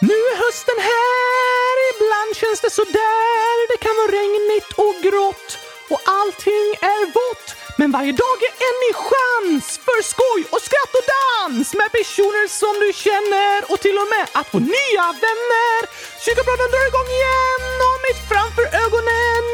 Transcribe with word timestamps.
Nu 0.00 0.14
är 0.30 0.36
hösten 0.44 0.78
här, 0.90 1.74
ibland 1.92 2.30
känns 2.40 2.60
det 2.60 2.70
sådär. 2.70 3.54
Det 3.70 3.78
kan 3.84 3.94
vara 4.00 4.12
regnigt 4.20 4.70
och 4.84 4.96
grått 5.06 5.48
och 5.92 6.00
allting 6.18 6.66
är 6.94 7.04
vått. 7.18 7.46
Men 7.78 7.90
varje 7.96 8.12
dag 8.24 8.38
är 8.48 8.54
en 8.68 8.76
ny 8.84 8.92
chans 9.06 9.66
för 9.86 10.00
skoj 10.12 10.40
och 10.54 10.62
skratt 10.66 10.92
och 10.98 11.06
dans 11.14 11.68
med 11.80 11.88
personer 11.98 12.46
som 12.60 12.74
du 12.82 12.90
känner 13.06 13.58
och 13.70 13.80
till 13.84 13.98
och 14.02 14.08
med 14.14 14.26
att 14.38 14.48
få 14.52 14.58
nya 14.58 15.06
vänner. 15.24 15.80
Kyrkobladen 16.24 16.70
drar 16.72 16.86
igång 16.90 17.10
igen 17.18 17.64
och 17.88 17.98
mitt 18.06 18.20
framför 18.30 18.66
ögonen 18.84 19.47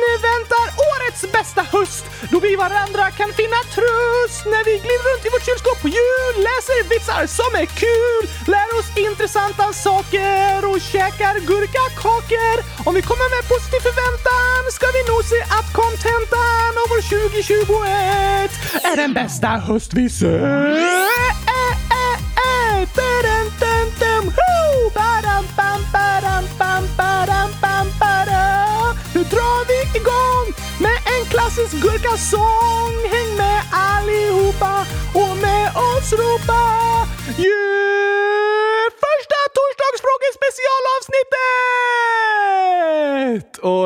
nästa 1.56 1.78
höst 1.78 2.04
då 2.30 2.40
vi 2.40 2.56
varandra 2.56 3.10
kan 3.10 3.32
finna 3.32 3.60
tröst 3.74 4.44
när 4.44 4.64
vi 4.64 4.72
glider 4.84 5.04
runt 5.08 5.26
i 5.26 5.28
vårt 5.34 5.46
kylskåp 5.46 5.82
på 5.82 5.88
jul, 5.88 6.34
läser 6.48 6.88
vitsar 6.88 7.26
som 7.26 7.50
är 7.62 7.66
kul, 7.66 8.24
lär 8.52 8.68
oss 8.78 8.88
intressanta 9.08 9.72
saker 9.72 10.58
och 10.70 10.80
käkar 10.80 11.34
gurkakakor. 11.48 12.56
Om 12.86 12.94
vi 12.94 13.02
kommer 13.02 13.28
med 13.34 13.42
positiv 13.52 13.80
förväntan 13.88 14.62
ska 14.76 14.86
vi 14.96 15.02
nog 15.10 15.22
se 15.32 15.40
att 15.58 15.68
kontentan 15.80 16.72
av 16.82 16.86
vår 16.92 17.02
2021 17.02 18.50
är 18.90 18.96
den 18.96 19.12
bästa 19.12 19.48
höst 19.48 19.94
vi 19.94 20.10
sett. 20.10 21.43
说。 32.16 32.73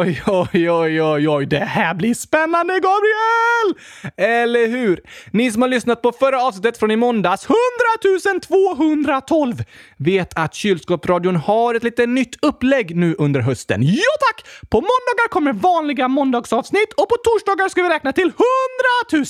Oj, 0.08 0.22
oj, 0.26 0.70
oj, 0.70 1.02
oj, 1.02 1.28
oj, 1.28 1.46
det 1.46 1.58
här 1.58 1.94
blir 1.94 2.14
spännande, 2.14 2.74
Gabriel! 2.74 3.74
Eller 4.16 4.68
hur? 4.68 5.00
Ni 5.30 5.52
som 5.52 5.62
har 5.62 5.68
lyssnat 5.68 6.02
på 6.02 6.12
förra 6.12 6.42
avsnittet 6.42 6.78
från 6.78 6.90
i 6.90 6.96
måndags, 6.96 7.46
100 7.46 8.40
212, 8.40 9.64
vet 9.96 10.38
att 10.38 10.54
Kylskåpsradion 10.54 11.36
har 11.36 11.74
ett 11.74 11.82
lite 11.82 12.06
nytt 12.06 12.44
upplägg 12.44 12.96
nu 12.96 13.14
under 13.18 13.40
hösten. 13.40 13.82
Ja 13.82 14.12
tack! 14.20 14.46
På 14.70 14.76
måndagar 14.76 15.28
kommer 15.28 15.52
vanliga 15.52 16.08
måndagsavsnitt 16.08 16.92
och 16.92 17.08
på 17.08 17.16
torsdagar 17.24 17.68
ska 17.68 17.82
vi 17.82 17.88
räkna 17.88 18.12
till 18.12 18.32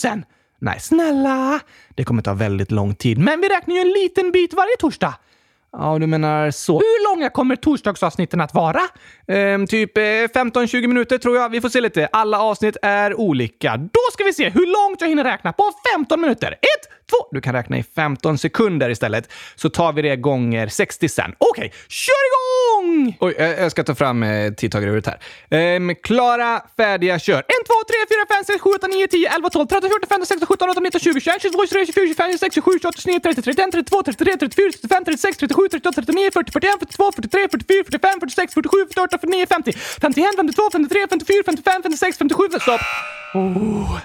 100 0.02 0.14
000. 0.14 0.22
Nej, 0.60 0.80
snälla! 0.80 1.60
Det 1.94 2.04
kommer 2.04 2.22
ta 2.22 2.34
väldigt 2.34 2.70
lång 2.70 2.94
tid, 2.94 3.18
men 3.18 3.40
vi 3.40 3.48
räknar 3.48 3.74
ju 3.74 3.80
en 3.80 3.92
liten 3.92 4.32
bit 4.32 4.54
varje 4.54 4.76
torsdag. 4.78 5.14
Ja, 5.72 5.98
du 5.98 6.06
menar 6.06 6.50
så. 6.50 6.72
Hur 6.72 7.14
långa 7.14 7.30
kommer 7.30 7.56
torsdagsavsnitten 7.56 8.40
att 8.40 8.54
vara? 8.54 8.80
Ehm, 9.28 9.66
typ 9.66 9.96
eh, 9.96 10.02
15-20 10.02 10.86
minuter 10.86 11.18
tror 11.18 11.36
jag. 11.36 11.48
Vi 11.48 11.60
får 11.60 11.68
se 11.68 11.80
lite. 11.80 12.08
Alla 12.12 12.40
avsnitt 12.40 12.76
är 12.82 13.20
olika. 13.20 13.76
Då 13.76 14.00
ska 14.12 14.24
vi 14.24 14.32
se 14.32 14.48
hur 14.48 14.66
långt 14.66 15.00
jag 15.00 15.08
hinner 15.08 15.24
räkna 15.24 15.52
på 15.52 15.64
15 15.94 16.20
minuter. 16.20 16.52
Ett, 16.52 17.08
två... 17.10 17.16
Du 17.30 17.40
kan 17.40 17.54
räkna 17.54 17.78
i 17.78 17.82
15 17.82 18.38
sekunder 18.38 18.90
istället. 18.90 19.32
Så 19.56 19.70
tar 19.70 19.92
vi 19.92 20.02
det 20.02 20.16
gånger 20.16 20.68
60 20.68 21.08
sen. 21.08 21.34
Okej, 21.38 21.66
okay, 21.66 21.78
kör 21.88 22.12
igång! 22.28 22.67
Oj, 23.20 23.34
jag 23.38 23.70
ska 23.70 23.84
ta 23.84 23.94
fram 23.94 24.22
eh, 24.22 24.52
tidtagaruret 24.52 25.06
här. 25.06 25.18
Ehm, 25.50 25.94
klara, 25.94 26.62
färdiga, 26.76 27.18
kör. 27.18 27.38
1, 27.38 27.46
2, 27.46 27.74
3, 27.88 27.96
4, 28.08 28.36
5, 28.36 28.44
6, 28.44 28.60
7, 28.62 28.70
8, 28.70 28.86
9, 28.86 29.06
10, 29.08 29.28
11, 29.36 29.50
12, 29.50 29.66
13, 29.66 29.90
14, 29.90 30.08
15, 30.08 30.26
16, 30.26 30.46
17, 30.46 30.70
18, 30.70 30.82
19, 30.82 31.00
20, 31.00 31.20
21, 31.20 31.42
22, 31.42 31.66
23, 31.66 31.86
24, 31.86 32.06
25, 32.06 32.30
26, 32.32 32.54
27, 32.54 32.78
28, 32.80 33.00
29, 33.00 33.20
30, 33.20 33.42
31, 33.42 33.72
32, 33.72 34.02
33, 34.02 34.36
34, 34.36 34.72
35, 34.72 35.04
36, 35.04 35.36
37, 35.36 35.68
38, 35.68 35.92
39, 35.92 36.30
40, 36.34 36.52
41, 36.52 36.78
42, 36.78 37.12
43, 37.12 37.48
44, 37.48 37.84
45, 37.84 38.20
46, 38.20 38.54
47, 38.54 38.86
48, 38.88 39.18
49, 39.18 39.46
50, 39.46 39.72
51, 40.00 40.36
52, 40.36 40.70
53, 40.72 41.06
54, 41.10 41.42
55, 41.46 41.82
56, 41.82 42.18
57, 42.18 42.44
stopp! 42.60 42.80
Oh, 43.34 43.98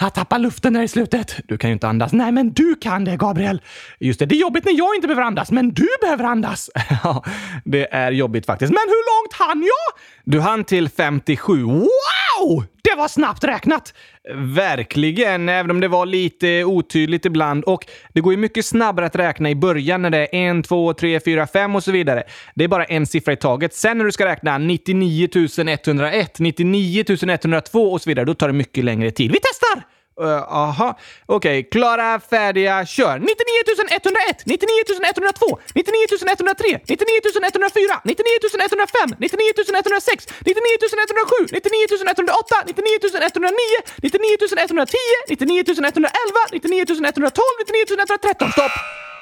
jag 0.00 0.14
tappar 0.14 0.38
luften 0.38 0.72
där 0.72 0.82
i 0.82 0.88
slutet. 0.88 1.36
Du 1.44 1.58
kan 1.58 1.70
ju 1.70 1.74
inte 1.74 1.88
andas. 1.88 2.12
Nej, 2.12 2.32
men 2.32 2.52
du 2.52 2.74
kan 2.74 3.04
det, 3.04 3.16
Gabriel. 3.16 3.62
Just 3.98 4.18
det, 4.18 4.26
det 4.26 4.34
är 4.34 4.40
jobbigt 4.40 4.64
när 4.64 4.72
jag 4.72 4.94
inte 4.94 5.06
behöver 5.06 5.22
andas, 5.22 5.50
men 5.50 5.74
du 5.74 5.88
behöver 6.00 6.24
andas. 6.24 6.70
Ja, 7.04 7.24
det 7.64 7.94
är 7.94 8.07
jobbigt 8.16 8.46
faktiskt. 8.46 8.70
Men 8.70 8.82
hur 8.86 9.22
långt 9.22 9.32
hann 9.32 9.62
jag? 9.62 10.00
Du 10.24 10.40
hann 10.40 10.64
till 10.64 10.88
57. 10.88 11.62
Wow! 11.62 12.64
Det 12.82 12.94
var 12.96 13.08
snabbt 13.08 13.44
räknat! 13.44 13.94
Verkligen, 14.34 15.48
även 15.48 15.70
om 15.70 15.80
det 15.80 15.88
var 15.88 16.06
lite 16.06 16.64
otydligt 16.64 17.24
ibland. 17.24 17.64
Och 17.64 17.86
det 18.14 18.20
går 18.20 18.32
ju 18.32 18.36
mycket 18.36 18.66
snabbare 18.66 19.06
att 19.06 19.16
räkna 19.16 19.50
i 19.50 19.54
början 19.54 20.02
när 20.02 20.10
det 20.10 20.36
är 20.36 20.58
1, 20.58 20.68
2, 20.68 20.94
3, 20.94 21.20
4, 21.20 21.46
5 21.46 21.76
och 21.76 21.84
så 21.84 21.92
vidare. 21.92 22.22
Det 22.54 22.64
är 22.64 22.68
bara 22.68 22.84
en 22.84 23.06
siffra 23.06 23.32
i 23.32 23.36
taget. 23.36 23.74
Sen 23.74 23.98
när 23.98 24.04
du 24.04 24.12
ska 24.12 24.24
räkna 24.24 24.58
99 24.58 25.28
101, 25.68 26.38
99 26.38 27.04
102 27.28 27.92
och 27.92 28.02
så 28.02 28.10
vidare, 28.10 28.24
då 28.24 28.34
tar 28.34 28.46
det 28.46 28.52
mycket 28.52 28.84
längre 28.84 29.10
tid. 29.10 29.32
Vi 29.32 29.38
testar! 29.42 29.97
Eh, 30.20 30.42
aha, 30.48 30.88
uh, 30.88 31.36
okej. 31.36 31.58
Okay. 31.60 31.70
Klara, 31.70 32.20
färdiga, 32.20 32.86
kör! 32.86 33.18
99 33.18 33.62
101, 33.90 34.42
99 34.44 34.82
102, 35.14 35.58
99 35.74 36.06
103, 36.32 36.80
99 36.84 37.22
104, 37.46 38.00
99 38.04 38.58
105, 38.70 39.14
99 39.18 39.52
106, 39.74 40.26
99 40.44 40.74
107, 40.90 41.46
99 41.52 41.86
108, 42.02 42.56
99 42.66 42.98
109, 43.14 43.78
99 44.02 44.36
110, 44.42 44.98
99 45.28 45.64
111, 45.68 46.10
99 46.52 46.82
112, 46.90 47.42
99 47.66 47.94
113. 47.94 48.52
Stopp! 48.52 48.74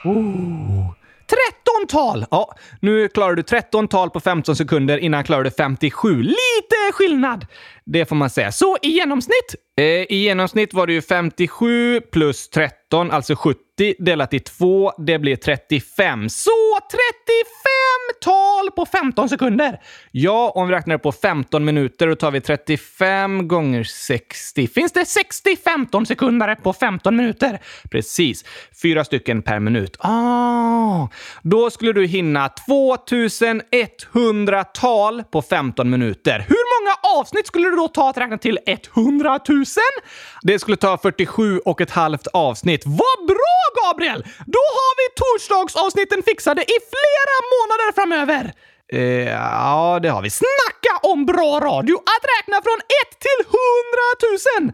Oh. 0.04 0.96
13 1.26 1.86
tal! 1.88 2.26
Ja, 2.30 2.54
nu 2.80 3.08
klarar 3.08 3.34
du 3.34 3.42
13 3.42 3.88
tal 3.88 4.10
på 4.10 4.20
15 4.20 4.56
sekunder 4.56 4.98
innan 4.98 5.24
klarar 5.24 5.44
du 5.44 5.50
57. 5.50 6.22
Lite 6.22 6.92
skillnad! 6.92 7.46
Det 7.86 8.06
får 8.06 8.16
man 8.16 8.30
säga. 8.30 8.52
Så 8.52 8.76
i 8.82 8.88
genomsnitt? 8.88 9.54
Eh, 9.80 9.84
I 9.84 10.24
genomsnitt 10.24 10.74
var 10.74 10.86
det 10.86 10.92
ju 10.92 11.02
57 11.02 12.00
plus 12.00 12.48
13, 12.48 13.10
alltså 13.10 13.36
70 13.36 13.94
delat 13.98 14.34
i 14.34 14.41
2. 14.41 14.92
Det 14.98 15.19
blir 15.19 15.36
35. 15.36 16.28
Så 16.28 16.50
35 16.91 16.97
tal 18.20 18.70
på 18.70 18.86
15 18.86 19.28
sekunder! 19.28 19.80
Ja, 20.10 20.52
om 20.54 20.69
vi 20.69 20.74
räknar 20.74 20.98
på 20.98 21.12
15 21.12 21.64
minuter, 21.64 22.06
då 22.06 22.14
tar 22.14 22.30
vi 22.30 22.41
35 22.41 23.48
gånger 23.48 23.84
60. 23.84 24.66
Finns 24.66 24.92
det 24.92 25.06
60 25.06 25.56
15 25.64 26.06
sekunder 26.06 26.54
på 26.54 26.72
15 26.72 27.16
minuter? 27.16 27.60
Precis. 27.91 28.44
Fyra 28.82 29.04
stycken 29.04 29.42
per 29.42 29.60
minut. 29.60 29.97
Ah, 30.00 31.08
då 31.42 31.70
skulle 31.70 31.92
du 31.92 32.06
hinna 32.06 32.48
2100 32.48 34.64
tal 34.64 35.24
på 35.24 35.42
15 35.42 35.91
minuter. 35.91 36.44
Hur 36.48 36.80
många 36.80 37.20
avsnitt 37.20 37.47
skulle 37.47 37.70
du 37.70 37.75
det 37.76 37.82
då 37.82 37.88
ta 37.88 38.10
att 38.10 38.19
räkna 38.19 38.38
till 38.38 38.59
100 38.66 39.41
000? 39.48 39.64
Det 40.42 40.59
skulle 40.59 40.76
ta 40.76 40.98
47 40.98 41.59
och 41.59 41.81
ett 41.81 41.91
halvt 41.91 42.26
avsnitt. 42.26 42.82
Vad 42.87 43.26
bra, 43.26 43.59
Gabriel! 43.82 44.22
Då 44.47 44.64
har 44.78 44.92
vi 45.00 45.06
torsdagsavsnitten 45.22 46.22
fixade 46.22 46.62
i 46.62 46.76
flera 46.92 47.36
månader 47.54 47.92
framöver. 47.94 48.53
Eh, 48.92 49.00
ja, 49.32 49.98
det 50.03 50.09
har 50.09 50.22
vi. 50.22 50.31
Snacka 50.31 50.92
om 51.03 51.26
bra 51.26 51.60
radio! 51.60 51.94
Att 51.97 52.25
räkna 52.38 52.56
från 52.62 52.78
1 52.78 53.19
till 53.26 53.41
100 54.60 54.70
000! 54.70 54.72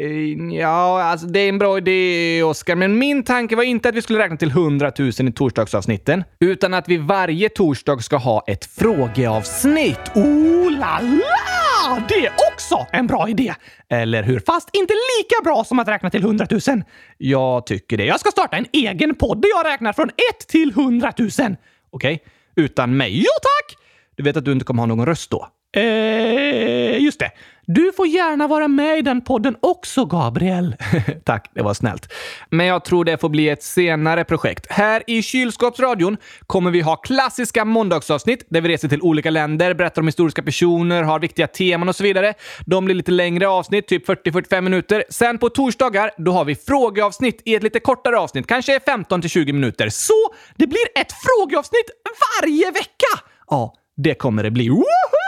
Eh, 0.00 0.56
ja, 0.58 1.02
alltså 1.02 1.26
det 1.26 1.40
är 1.40 1.48
en 1.48 1.58
bra 1.58 1.78
idé, 1.78 2.42
Oskar, 2.42 2.74
men 2.76 2.98
min 2.98 3.22
tanke 3.24 3.56
var 3.56 3.62
inte 3.62 3.88
att 3.88 3.94
vi 3.94 4.02
skulle 4.02 4.18
räkna 4.18 4.36
till 4.36 4.50
100 4.50 4.92
000 4.98 5.10
i 5.10 5.32
torsdagsavsnitten, 5.32 6.24
utan 6.40 6.74
att 6.74 6.88
vi 6.88 6.96
varje 6.96 7.48
torsdag 7.48 8.02
ska 8.02 8.16
ha 8.16 8.44
ett 8.46 8.64
frågeavsnitt. 8.64 10.10
Oh 10.14 10.70
la 10.70 11.00
la! 11.00 11.63
Ah, 11.86 12.00
det 12.08 12.26
är 12.26 12.32
också 12.52 12.86
en 12.92 13.06
bra 13.06 13.28
idé! 13.28 13.54
Eller 13.88 14.22
hur? 14.22 14.40
Fast 14.46 14.70
inte 14.72 14.92
lika 14.92 15.34
bra 15.44 15.64
som 15.64 15.78
att 15.78 15.88
räkna 15.88 16.10
till 16.10 16.22
100 16.22 16.46
000. 16.50 16.82
Jag 17.18 17.66
tycker 17.66 17.96
det. 17.96 18.04
Jag 18.04 18.20
ska 18.20 18.30
starta 18.30 18.56
en 18.56 18.66
egen 18.72 19.14
podd 19.14 19.42
där 19.42 19.48
jag 19.48 19.72
räknar 19.72 19.92
från 19.92 20.08
1 20.08 20.48
till 20.48 20.70
100 20.70 21.12
000. 21.18 21.28
Okej? 21.38 21.56
Okay. 21.90 22.18
Utan 22.64 22.96
mig? 22.96 23.18
Jo 23.18 23.30
tack! 23.42 23.78
Du 24.14 24.22
vet 24.22 24.36
att 24.36 24.44
du 24.44 24.52
inte 24.52 24.64
kommer 24.64 24.82
ha 24.82 24.86
någon 24.86 25.06
röst 25.06 25.30
då? 25.30 25.48
Eh, 25.74 27.02
just 27.02 27.18
det. 27.18 27.30
Du 27.66 27.92
får 27.92 28.06
gärna 28.06 28.46
vara 28.46 28.68
med 28.68 28.98
i 28.98 29.02
den 29.02 29.20
podden 29.20 29.56
också, 29.60 30.04
Gabriel. 30.04 30.76
Tack, 31.24 31.50
det 31.54 31.62
var 31.62 31.74
snällt. 31.74 32.12
Men 32.50 32.66
jag 32.66 32.84
tror 32.84 33.04
det 33.04 33.20
får 33.20 33.28
bli 33.28 33.48
ett 33.48 33.62
senare 33.62 34.24
projekt. 34.24 34.66
Här 34.70 35.02
i 35.06 35.22
Kylskåpsradion 35.22 36.16
kommer 36.46 36.70
vi 36.70 36.80
ha 36.80 36.96
klassiska 36.96 37.64
måndagsavsnitt 37.64 38.46
där 38.48 38.60
vi 38.60 38.68
reser 38.68 38.88
till 38.88 39.02
olika 39.02 39.30
länder, 39.30 39.74
berättar 39.74 40.02
om 40.02 40.08
historiska 40.08 40.42
personer, 40.42 41.02
har 41.02 41.18
viktiga 41.18 41.46
teman 41.46 41.88
och 41.88 41.96
så 41.96 42.02
vidare. 42.02 42.34
De 42.66 42.84
blir 42.84 42.94
lite 42.94 43.10
längre 43.10 43.48
avsnitt, 43.48 43.88
typ 43.88 44.08
40-45 44.08 44.60
minuter. 44.60 45.04
Sen 45.10 45.38
på 45.38 45.48
torsdagar, 45.48 46.10
då 46.16 46.32
har 46.32 46.44
vi 46.44 46.54
frågeavsnitt 46.54 47.42
i 47.44 47.54
ett 47.54 47.62
lite 47.62 47.80
kortare 47.80 48.18
avsnitt, 48.18 48.46
kanske 48.46 48.78
15-20 48.78 49.52
minuter. 49.52 49.88
Så 49.88 50.34
det 50.56 50.66
blir 50.66 50.86
ett 50.94 51.12
frågeavsnitt 51.12 51.90
varje 52.42 52.70
vecka! 52.70 53.24
Ja, 53.50 53.74
det 53.96 54.14
kommer 54.14 54.42
det 54.42 54.50
bli. 54.50 54.68
Woho! 54.68 55.23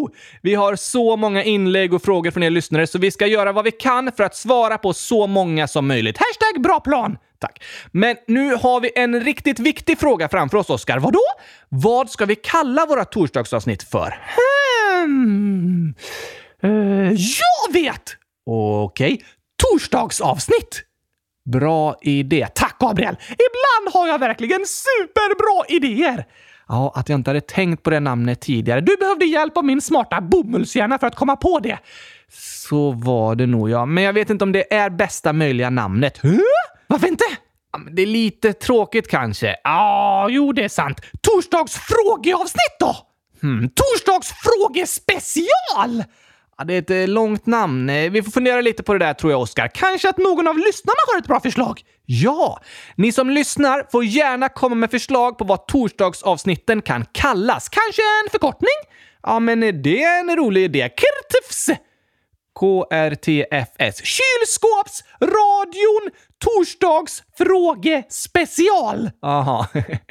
Woho! 0.00 0.08
Vi 0.42 0.54
har 0.54 0.76
så 0.76 1.16
många 1.16 1.44
inlägg 1.44 1.94
och 1.94 2.02
frågor 2.02 2.30
från 2.30 2.42
er 2.42 2.50
lyssnare 2.50 2.86
så 2.86 2.98
vi 2.98 3.10
ska 3.10 3.26
göra 3.26 3.52
vad 3.52 3.64
vi 3.64 3.70
kan 3.70 4.12
för 4.12 4.24
att 4.24 4.36
svara 4.36 4.78
på 4.78 4.92
så 4.92 5.26
många 5.26 5.68
som 5.68 5.86
möjligt. 5.86 6.18
Hashtag 6.18 6.62
bra 6.62 6.80
plan! 6.80 7.18
Tack. 7.38 7.62
Men 7.92 8.16
nu 8.26 8.54
har 8.54 8.80
vi 8.80 8.90
en 8.94 9.20
riktigt 9.20 9.58
viktig 9.58 9.98
fråga 9.98 10.28
framför 10.28 10.58
oss, 10.58 10.70
Oskar. 10.70 10.98
Vadå? 10.98 11.22
Vad 11.68 12.10
ska 12.10 12.24
vi 12.26 12.36
kalla 12.36 12.86
våra 12.86 13.04
torsdagsavsnitt 13.04 13.82
för? 13.82 14.18
Hmm. 14.96 15.94
Uh, 16.64 17.12
jag 17.12 17.72
vet! 17.72 18.16
Okej. 18.46 19.12
Okay. 19.12 19.26
Torsdagsavsnitt! 19.62 20.82
Bra 21.52 21.98
idé. 22.02 22.46
Tack, 22.54 22.76
Gabriel! 22.78 23.16
Ibland 23.28 23.94
har 23.94 24.08
jag 24.08 24.18
verkligen 24.18 24.66
superbra 24.66 25.64
idéer! 25.68 26.24
Ja, 26.70 26.92
att 26.94 27.08
jag 27.08 27.18
inte 27.18 27.30
hade 27.30 27.40
tänkt 27.40 27.82
på 27.82 27.90
det 27.90 28.00
namnet 28.00 28.40
tidigare. 28.40 28.80
Du 28.80 28.96
behövde 28.96 29.24
hjälp 29.24 29.56
av 29.56 29.64
min 29.64 29.80
smarta 29.80 30.20
bomullshjärna 30.20 30.98
för 30.98 31.06
att 31.06 31.16
komma 31.16 31.36
på 31.36 31.58
det. 31.58 31.78
Så 32.68 32.90
var 32.92 33.34
det 33.34 33.46
nog, 33.46 33.70
ja. 33.70 33.86
Men 33.86 34.04
jag 34.04 34.12
vet 34.12 34.30
inte 34.30 34.44
om 34.44 34.52
det 34.52 34.74
är 34.74 34.90
bästa 34.90 35.32
möjliga 35.32 35.70
namnet. 35.70 36.18
Huh? 36.18 36.40
Varför 36.86 37.06
inte? 37.06 37.24
Det 37.92 38.02
är 38.02 38.06
lite 38.06 38.52
tråkigt 38.52 39.08
kanske. 39.08 39.46
Ja, 39.46 39.54
ah, 39.64 40.28
jo, 40.28 40.52
det 40.52 40.64
är 40.64 40.68
sant. 40.68 41.00
Torsdagsfrågeavsnitt 41.20 42.76
då? 42.80 42.96
Hmm, 43.42 43.70
torsdagsfrågespecial! 43.74 45.48
frågespecial! 45.76 46.04
Det 46.64 46.74
är 46.74 46.78
ett 46.78 46.90
eh, 46.90 47.08
långt 47.08 47.46
namn. 47.46 47.90
Eh, 47.90 48.10
vi 48.10 48.22
får 48.22 48.30
fundera 48.30 48.60
lite 48.60 48.82
på 48.82 48.92
det 48.92 48.98
där 48.98 49.14
tror 49.14 49.32
jag, 49.32 49.40
Oskar. 49.40 49.70
Kanske 49.74 50.08
att 50.08 50.18
någon 50.18 50.48
av 50.48 50.58
lyssnarna 50.58 50.98
har 51.12 51.18
ett 51.18 51.26
bra 51.26 51.40
förslag? 51.40 51.80
Ja! 52.06 52.60
Ni 52.96 53.12
som 53.12 53.30
lyssnar 53.30 53.86
får 53.92 54.04
gärna 54.04 54.48
komma 54.48 54.74
med 54.74 54.90
förslag 54.90 55.38
på 55.38 55.44
vad 55.44 55.66
torsdagsavsnitten 55.66 56.82
kan 56.82 57.04
kallas. 57.12 57.68
Kanske 57.68 58.02
en 58.24 58.30
förkortning? 58.30 58.78
Ja, 59.22 59.40
men 59.40 59.62
eh, 59.62 59.74
det 59.74 60.02
är 60.02 60.20
en 60.20 60.36
rolig 60.36 60.64
idé. 60.64 60.88
Krtfs! 60.88 61.70
KRTFS. 62.60 64.02
Kylskåpsradion 64.04 66.10
Torsdags 66.40 67.22
frågespecial! 67.38 69.10
Aha. 69.22 69.66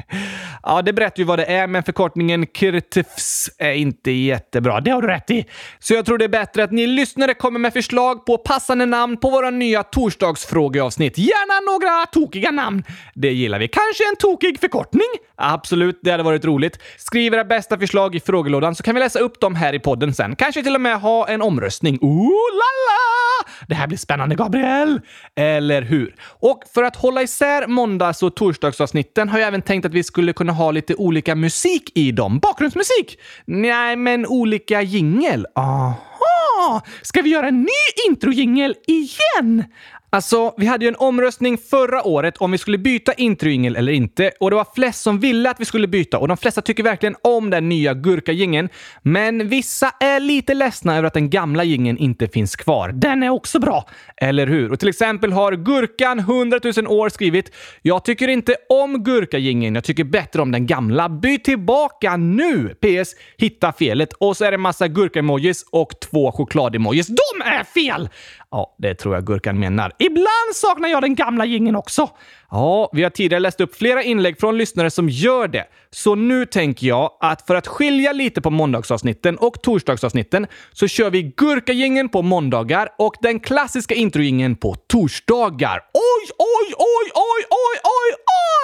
ja, 0.63 0.81
det 0.81 0.93
berättar 0.93 1.19
ju 1.19 1.23
vad 1.23 1.39
det 1.39 1.45
är, 1.45 1.67
men 1.67 1.83
förkortningen 1.83 2.45
KRTFS 2.45 3.49
är 3.57 3.73
inte 3.73 4.11
jättebra. 4.11 4.81
Det 4.81 4.91
har 4.91 5.01
du 5.01 5.07
rätt 5.07 5.31
i. 5.31 5.45
Så 5.79 5.93
jag 5.93 6.05
tror 6.05 6.17
det 6.17 6.25
är 6.25 6.29
bättre 6.29 6.63
att 6.63 6.71
ni 6.71 6.87
lyssnare 6.87 7.33
kommer 7.33 7.59
med 7.59 7.73
förslag 7.73 8.25
på 8.25 8.37
passande 8.37 8.85
namn 8.85 9.17
på 9.17 9.29
våra 9.29 9.49
nya 9.49 9.83
torsdagsfrågeavsnitt. 9.83 11.17
Gärna 11.17 11.71
några 11.71 12.05
tokiga 12.05 12.51
namn. 12.51 12.83
Det 13.15 13.31
gillar 13.31 13.59
vi. 13.59 13.67
Kanske 13.67 14.09
en 14.09 14.15
tokig 14.15 14.59
förkortning? 14.59 15.07
Absolut, 15.35 15.99
det 16.03 16.11
hade 16.11 16.23
varit 16.23 16.45
roligt. 16.45 16.79
Skriv 16.97 17.33
era 17.33 17.43
bästa 17.43 17.79
förslag 17.79 18.15
i 18.15 18.19
frågelådan 18.19 18.75
så 18.75 18.83
kan 18.83 18.95
vi 18.95 19.01
läsa 19.01 19.19
upp 19.19 19.39
dem 19.39 19.55
här 19.55 19.73
i 19.73 19.79
podden 19.79 20.13
sen. 20.13 20.35
Kanske 20.35 20.63
till 20.63 20.75
och 20.75 20.81
med 20.81 20.99
ha 21.01 21.27
en 21.27 21.41
omröstning. 21.41 21.99
Ooh 22.01 22.53
la 22.53 22.69
la! 22.87 23.49
Det 23.67 23.75
här 23.75 23.87
blir 23.87 23.97
spännande, 23.97 24.35
Gabriel! 24.35 25.01
Eller 25.35 25.81
hur? 25.81 26.15
Och 26.21 26.63
för 26.74 26.83
att 26.83 26.95
hålla 26.95 27.21
isär 27.21 27.68
måndags 27.68 28.24
och 28.24 28.36
torsdagsavsnitten 28.36 29.30
har 29.30 29.39
jag 29.39 29.48
även 29.48 29.62
tänkt 29.62 29.86
att 29.86 29.94
vi 29.94 30.04
skulle 30.04 30.33
kunna 30.33 30.54
ha 30.54 30.71
lite 30.71 30.95
olika 30.95 31.36
musik 31.36 31.92
i 31.95 32.12
dem. 32.12 32.39
Bakgrundsmusik? 32.39 33.19
Nej, 33.45 33.95
men 33.95 34.25
olika 34.25 34.81
jingel. 34.81 35.48
Aha! 35.56 36.81
Ska 37.01 37.21
vi 37.21 37.30
göra 37.30 37.48
en 37.48 37.62
ny 37.62 38.10
introjingel 38.10 38.75
igen? 38.88 39.63
Alltså, 40.11 40.53
vi 40.57 40.65
hade 40.65 40.85
ju 40.85 40.89
en 40.89 40.95
omröstning 40.95 41.57
förra 41.57 42.03
året 42.03 42.38
om 42.38 42.51
vi 42.51 42.57
skulle 42.57 42.77
byta 42.77 43.13
introjingel 43.13 43.75
eller 43.75 43.91
inte 43.91 44.31
och 44.39 44.50
det 44.50 44.56
var 44.56 44.67
flest 44.75 45.01
som 45.01 45.19
ville 45.19 45.50
att 45.50 45.59
vi 45.59 45.65
skulle 45.65 45.88
byta 45.88 46.17
och 46.17 46.27
de 46.27 46.38
flesta 46.38 46.61
tycker 46.61 46.83
verkligen 46.83 47.15
om 47.21 47.50
den 47.50 47.69
nya 47.69 47.94
gurkagingen. 47.94 48.69
Men 49.01 49.50
vissa 49.50 49.91
är 50.00 50.19
lite 50.19 50.53
ledsna 50.53 50.97
över 50.97 51.07
att 51.07 51.13
den 51.13 51.29
gamla 51.29 51.63
gingen 51.63 51.97
inte 51.97 52.27
finns 52.27 52.56
kvar. 52.56 52.91
Den 52.91 53.23
är 53.23 53.29
också 53.29 53.59
bra, 53.59 53.89
eller 54.17 54.47
hur? 54.47 54.71
Och 54.71 54.79
till 54.79 54.89
exempel 54.89 55.31
har 55.31 55.53
Gurkan 55.53 56.19
100 56.19 56.59
000 56.77 56.88
år 56.88 57.09
skrivit 57.09 57.51
“Jag 57.81 58.05
tycker 58.05 58.27
inte 58.27 58.55
om 58.69 59.03
gurkagingen, 59.03 59.75
jag 59.75 59.83
tycker 59.83 60.03
bättre 60.03 60.41
om 60.41 60.51
den 60.51 60.67
gamla. 60.67 61.09
Byt 61.09 61.44
tillbaka 61.44 62.17
nu! 62.17 62.75
PS. 62.81 63.15
Hitta 63.38 63.73
felet.” 63.73 64.13
Och 64.13 64.38
så 64.38 64.45
är 64.45 64.51
det 64.51 64.57
massa 64.57 64.88
gurka-emojis 64.88 65.65
och 65.71 66.00
två 66.00 66.31
choklad-emojis. 66.31 67.07
De 67.07 67.41
är 67.45 67.63
fel! 67.63 68.09
Ja, 68.51 68.75
det 68.78 68.96
tror 68.96 69.16
jag 69.16 69.25
Gurkan 69.25 69.60
menar. 69.60 69.92
Ibland 70.00 70.56
saknar 70.56 70.90
jag 70.90 71.01
den 71.01 71.16
gamla 71.16 71.46
gingen 71.46 71.75
också. 71.75 72.10
Ja, 72.51 72.90
vi 72.94 73.04
har 73.04 73.10
tidigare 73.10 73.40
läst 73.40 73.62
upp 73.62 73.75
flera 73.75 74.04
inlägg 74.04 74.40
från 74.40 74.57
lyssnare 74.57 74.90
som 74.90 75.10
gör 75.10 75.48
det. 75.48 75.66
Så 75.92 76.16
nu 76.16 76.46
tänker 76.46 76.88
jag 76.88 77.12
att 77.19 77.48
för 77.48 77.56
att 77.56 77.68
skilja 77.68 78.12
lite 78.13 78.42
på 78.42 78.50
måndagsavsnitten 78.50 79.38
och 79.38 79.62
torsdagsavsnitten 79.62 80.48
så 80.72 80.88
kör 80.88 81.10
vi 81.10 81.22
gurkagingen 81.38 82.10
på 82.10 82.22
måndagar 82.22 82.90
och 82.98 83.13
den 83.22 83.40
klassiska 83.40 83.96
introgingen 83.96 84.56
på 84.56 84.75
torsdagar. 84.75 85.81
Oj, 85.94 86.30
oj, 86.38 86.74
oj, 86.78 87.12
oj, 87.13 87.46
oj, 87.50 87.80
oj, 87.84 88.16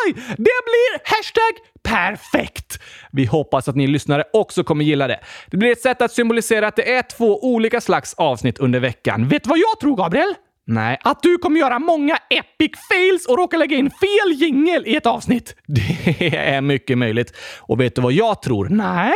oj! 0.06 0.14
Det 0.28 0.60
blir 0.66 1.00
hashtag 1.04 1.75
perfekt! 1.86 2.80
Vi 3.12 3.26
hoppas 3.26 3.68
att 3.68 3.76
ni 3.76 3.88
lyssnare 3.88 4.24
också 4.34 4.64
kommer 4.64 4.86
gilla 4.86 5.08
det. 5.08 5.20
Det 5.52 5.58
blir 5.58 5.72
ett 5.72 5.82
sätt 5.82 6.02
att 6.02 6.12
symbolisera 6.12 6.68
att 6.68 6.76
det 6.76 6.94
är 6.94 7.02
två 7.02 7.44
olika 7.44 7.82
slags 7.82 8.14
avsnitt 8.14 8.58
under 8.58 8.80
veckan. 8.80 9.28
Vet 9.28 9.44
du 9.44 9.50
vad 9.50 9.60
jag 9.60 9.80
tror, 9.80 9.96
Gabriel? 9.96 10.34
Nej, 10.68 10.98
att 11.04 11.24
du 11.24 11.38
kommer 11.38 11.60
göra 11.60 11.80
många 11.80 12.18
epic 12.30 12.72
fails 12.90 13.26
och 13.28 13.38
råka 13.38 13.58
lägga 13.58 13.78
in 13.78 13.90
fel 13.90 14.32
jingel 14.42 14.88
i 14.88 14.96
ett 14.96 15.06
avsnitt. 15.06 15.56
Det 15.68 16.36
är 16.38 16.62
mycket 16.62 16.98
möjligt. 16.98 17.34
Och 17.60 17.82
vet 17.82 17.96
du 17.96 18.02
vad 18.02 18.14
jag 18.14 18.42
tror? 18.42 18.68
Nej 18.70 19.14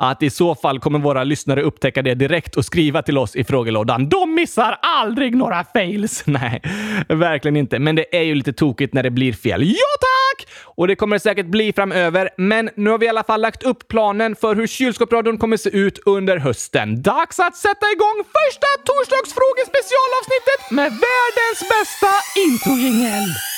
att 0.00 0.22
i 0.22 0.30
så 0.30 0.54
fall 0.54 0.80
kommer 0.80 0.98
våra 0.98 1.24
lyssnare 1.24 1.62
upptäcka 1.62 2.02
det 2.02 2.14
direkt 2.14 2.56
och 2.56 2.64
skriva 2.64 3.02
till 3.02 3.18
oss 3.18 3.36
i 3.36 3.44
frågelådan. 3.44 4.08
De 4.08 4.34
missar 4.34 4.78
aldrig 4.82 5.36
några 5.36 5.64
fails! 5.64 6.22
Nej, 6.26 6.62
verkligen 7.08 7.56
inte. 7.56 7.78
Men 7.78 7.96
det 7.96 8.16
är 8.16 8.22
ju 8.22 8.34
lite 8.34 8.52
tokigt 8.52 8.94
när 8.94 9.02
det 9.02 9.10
blir 9.10 9.32
fel. 9.32 9.62
Ja 9.62 9.90
tack! 10.00 10.48
Och 10.64 10.88
det 10.88 10.96
kommer 10.96 11.16
det 11.16 11.20
säkert 11.20 11.46
bli 11.46 11.72
framöver, 11.72 12.30
men 12.36 12.70
nu 12.76 12.90
har 12.90 12.98
vi 12.98 13.06
i 13.06 13.08
alla 13.08 13.24
fall 13.24 13.40
lagt 13.40 13.62
upp 13.62 13.88
planen 13.88 14.36
för 14.36 14.54
hur 14.56 14.66
kylskåpsradion 14.66 15.38
kommer 15.38 15.56
se 15.56 15.70
ut 15.70 15.98
under 16.06 16.36
hösten. 16.36 17.02
Dags 17.02 17.40
att 17.40 17.56
sätta 17.56 17.86
igång 17.92 18.24
första 18.38 18.68
torsdagsfrågespecialavsnittet 18.88 20.70
med 20.70 20.90
världens 20.90 21.60
bästa 21.72 22.12
introjingel! 22.46 23.49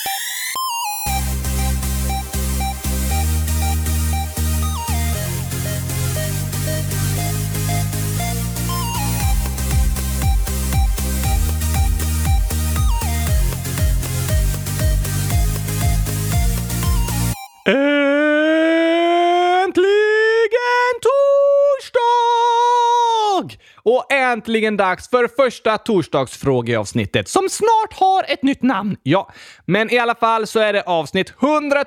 Och 23.84 24.12
äntligen 24.12 24.76
dags 24.76 25.10
för 25.10 25.28
första 25.36 25.78
torsdagsfrågeavsnittet 25.78 27.28
som 27.28 27.48
snart 27.48 27.92
har 27.92 28.24
ett 28.28 28.42
nytt 28.42 28.62
namn. 28.62 28.96
Ja, 29.02 29.32
men 29.66 29.92
i 29.92 29.98
alla 29.98 30.14
fall 30.14 30.46
så 30.46 30.60
är 30.60 30.72
det 30.72 30.82
avsnitt 30.82 31.32
100 31.42 31.84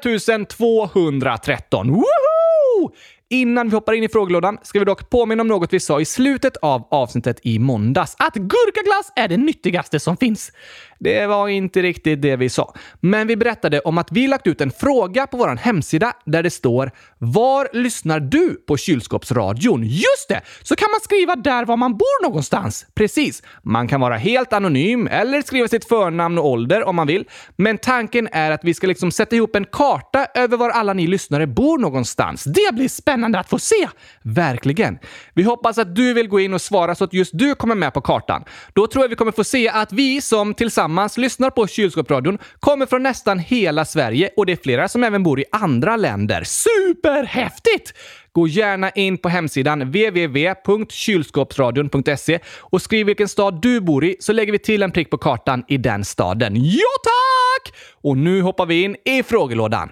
213. 0.48 1.92
Woho! 1.92 2.92
Innan 3.36 3.70
vi 3.70 3.76
hoppar 3.76 3.94
in 3.94 4.04
i 4.04 4.10
frågelådan 4.10 4.58
ska 4.62 4.80
vi 4.80 4.86
dock 4.86 5.10
påminna 5.10 5.42
om 5.42 5.48
något 5.48 5.74
vi 5.74 5.80
sa 5.80 6.02
i 6.02 6.06
slutet 6.06 6.58
av 6.58 6.88
avsnittet 6.92 7.40
i 7.44 7.60
måndags. 7.60 8.16
Att 8.20 8.36
gurkaglass 8.36 9.12
är 9.16 9.28
det 9.28 9.38
nyttigaste 9.38 10.00
som 10.00 10.18
finns. 10.18 10.52
Det 11.00 11.28
var 11.28 11.48
inte 11.48 11.82
riktigt 11.82 12.22
det 12.22 12.36
vi 12.36 12.50
sa. 12.50 12.74
Men 13.00 13.28
vi 13.28 13.36
berättade 13.36 13.80
om 13.80 13.98
att 13.98 14.12
vi 14.12 14.28
lagt 14.28 14.48
ut 14.48 14.62
en 14.62 14.72
fråga 14.72 15.28
på 15.28 15.38
vår 15.38 15.56
hemsida 15.56 16.14
där 16.26 16.44
det 16.44 16.50
står 16.50 16.92
“Var 17.18 17.70
lyssnar 17.74 18.20
du 18.20 18.56
på 18.68 18.78
kylskåpsradion?” 18.78 19.84
Just 19.84 20.30
det! 20.30 20.42
Så 20.64 20.76
kan 20.76 20.88
man 20.92 21.00
skriva 21.04 21.36
där 21.36 21.66
var 21.66 21.78
man 21.78 21.98
bor 21.98 22.24
någonstans. 22.24 22.86
Precis. 22.96 23.44
Man 23.64 23.88
kan 23.88 24.02
vara 24.02 24.18
helt 24.18 24.54
anonym 24.54 25.08
eller 25.08 25.42
skriva 25.42 25.68
sitt 25.68 25.88
förnamn 25.88 26.38
och 26.38 26.48
ålder 26.48 26.84
om 26.84 26.96
man 26.96 27.08
vill. 27.08 27.26
Men 27.56 27.78
tanken 27.78 28.30
är 28.32 28.52
att 28.52 28.64
vi 28.64 28.74
ska 28.74 28.88
liksom 28.88 29.12
sätta 29.12 29.36
ihop 29.36 29.56
en 29.56 29.66
karta 29.66 30.28
över 30.36 30.58
var 30.58 30.70
alla 30.70 30.94
ni 30.94 31.08
lyssnare 31.08 31.48
bor 31.48 31.78
någonstans. 31.78 32.44
Det 32.44 32.76
blir 32.76 32.90
spännande 32.90 33.25
att 33.34 33.50
få 33.50 33.60
se! 33.60 33.88
Verkligen. 34.22 35.00
Vi 35.34 35.44
hoppas 35.44 35.78
att 35.78 35.96
du 35.96 36.14
vill 36.14 36.28
gå 36.28 36.40
in 36.40 36.54
och 36.54 36.62
svara 36.62 36.96
så 36.96 37.04
att 37.04 37.14
just 37.14 37.32
du 37.34 37.56
kommer 37.56 37.76
med 37.76 37.94
på 37.94 38.02
kartan. 38.02 38.44
Då 38.74 38.88
tror 38.88 39.04
jag 39.04 39.10
vi 39.10 39.16
kommer 39.16 39.32
få 39.32 39.44
se 39.44 39.70
att 39.70 39.94
vi 39.94 40.22
som 40.22 40.54
tillsammans 40.54 41.18
lyssnar 41.18 41.50
på 41.50 41.68
Kylskåpsradion 41.68 42.38
kommer 42.60 42.86
från 42.86 43.04
nästan 43.04 43.40
hela 43.40 43.86
Sverige 43.86 44.30
och 44.38 44.46
det 44.46 44.52
är 44.52 44.60
flera 44.64 44.88
som 44.88 45.04
även 45.04 45.24
bor 45.24 45.40
i 45.40 45.46
andra 45.52 45.96
länder. 45.96 46.44
Superhäftigt! 46.44 47.94
Gå 48.36 48.48
gärna 48.48 48.90
in 48.90 49.18
på 49.18 49.30
hemsidan 49.30 49.82
www.kylskåpsradion.se 49.82 52.40
och 52.60 52.82
skriv 52.82 53.06
vilken 53.06 53.28
stad 53.28 53.62
du 53.62 53.82
bor 53.82 54.06
i 54.06 54.16
så 54.20 54.34
lägger 54.34 54.52
vi 54.52 54.60
till 54.60 54.84
en 54.84 54.92
prick 54.92 55.10
på 55.10 55.18
kartan 55.18 55.64
i 55.68 55.78
den 55.78 56.06
staden. 56.06 56.54
Ja 56.56 56.88
tack! 57.04 57.74
Och 58.04 58.18
nu 58.18 58.42
hoppar 58.42 58.66
vi 58.66 58.82
in 58.82 58.96
i 59.06 59.24
frågelådan. 59.24 59.90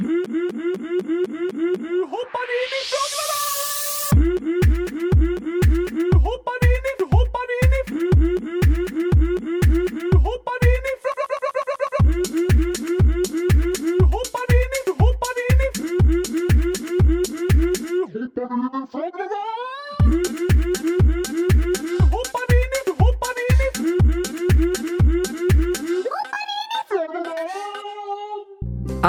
Hoppar 2.10 2.48
in 2.62 2.72
i 2.80 2.82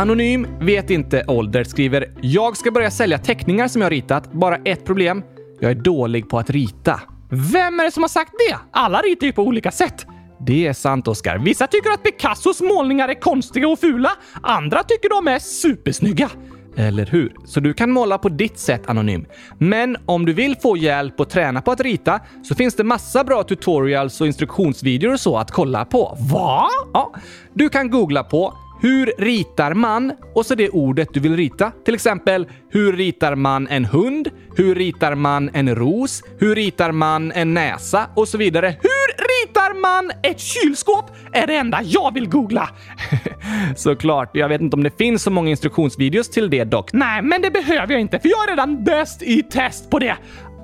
Anonym 0.05 0.47
vet 0.61 0.91
inte 0.91 1.25
ålder 1.29 1.65
skriver 1.65 2.11
“Jag 2.21 2.57
ska 2.57 2.71
börja 2.71 2.91
sälja 2.91 3.19
teckningar 3.19 3.69
som 3.69 3.83
jag 3.83 3.93
ritat. 3.93 4.33
Bara 4.33 4.57
ett 4.57 4.85
problem. 4.85 5.23
Jag 5.61 5.71
är 5.71 5.75
dålig 5.75 6.29
på 6.29 6.39
att 6.39 6.51
rita.” 6.51 7.01
Vem 7.53 7.81
är 7.81 7.85
det 7.85 7.91
som 7.91 8.03
har 8.03 8.09
sagt 8.09 8.33
det? 8.49 8.57
Alla 8.71 8.99
ritar 8.99 9.27
ju 9.27 9.33
på 9.33 9.43
olika 9.43 9.71
sätt. 9.71 10.07
Det 10.47 10.67
är 10.67 10.73
sant, 10.73 11.09
Oskar. 11.09 11.39
Vissa 11.39 11.67
tycker 11.67 11.91
att 11.91 12.03
Picassos 12.03 12.61
målningar 12.61 13.09
är 13.09 13.15
konstiga 13.15 13.69
och 13.69 13.79
fula. 13.79 14.11
Andra 14.43 14.83
tycker 14.83 15.09
de 15.09 15.29
är 15.29 15.39
supersnygga. 15.39 16.31
Eller 16.77 17.07
hur? 17.07 17.33
Så 17.45 17.61
du 17.61 17.75
kan 17.75 17.91
måla 17.91 18.19
på 18.19 18.29
ditt 18.29 18.59
sätt 18.59 18.83
anonym. 18.87 19.27
Men 19.59 19.97
om 20.07 20.27
du 20.27 20.33
vill 20.33 20.57
få 20.57 20.77
hjälp 20.77 21.21
och 21.21 21.31
träna 21.31 21.63
på 21.63 21.73
att 21.73 21.81
rita 21.81 22.21
så 22.43 22.55
finns 22.55 22.75
det 22.75 22.85
massa 22.85 23.25
bra 23.25 23.43
tutorials 23.43 24.21
och 24.21 24.27
instruktionsvideor 24.27 25.13
och 25.13 25.21
så 25.21 25.37
att 25.37 25.51
kolla 25.51 25.85
på. 25.85 26.17
Va? 26.33 26.69
Ja, 26.93 27.15
du 27.53 27.69
kan 27.69 27.91
googla 27.91 28.25
på 28.25 28.55
hur 28.81 29.13
ritar 29.19 29.75
man? 29.75 30.13
Och 30.35 30.47
så 30.47 30.55
det 30.55 30.69
ordet 30.69 31.09
du 31.13 31.21
vill 31.21 31.37
rita. 31.37 31.73
Till 31.85 31.95
exempel, 31.95 32.47
hur 32.71 32.93
ritar 32.93 33.35
man 33.35 33.69
en 33.69 33.85
hund? 33.85 34.31
Hur 34.57 34.75
ritar 34.75 35.15
man 35.15 35.51
en 35.53 35.75
ros? 35.75 36.23
Hur 36.39 36.55
ritar 36.55 36.93
man 36.93 37.33
en 37.33 37.55
näsa? 37.55 38.07
Och 38.15 38.29
så 38.29 38.39
vidare. 38.39 38.67
Hur 38.67 39.15
ritar 39.19 39.81
man 39.81 40.11
ett 40.23 40.41
kylskåp? 40.41 41.05
Är 41.33 41.47
det 41.47 41.57
enda 41.57 41.81
jag 41.83 42.15
vill 42.15 42.29
googla. 42.29 42.69
Såklart, 43.77 44.31
jag 44.33 44.49
vet 44.49 44.61
inte 44.61 44.77
om 44.77 44.83
det 44.83 44.99
finns 44.99 45.23
så 45.23 45.31
många 45.31 45.51
instruktionsvideos 45.51 46.31
till 46.31 46.51
det 46.51 46.65
dock. 46.65 46.93
Nej, 46.93 47.23
men 47.23 47.43
det 47.43 47.51
behöver 47.51 47.93
jag 47.93 48.01
inte, 48.01 48.19
för 48.19 48.29
jag 48.29 48.45
är 48.45 48.49
redan 48.49 48.85
bäst 48.85 49.23
i 49.23 49.43
test 49.43 49.91
på 49.91 49.99
det. 49.99 50.17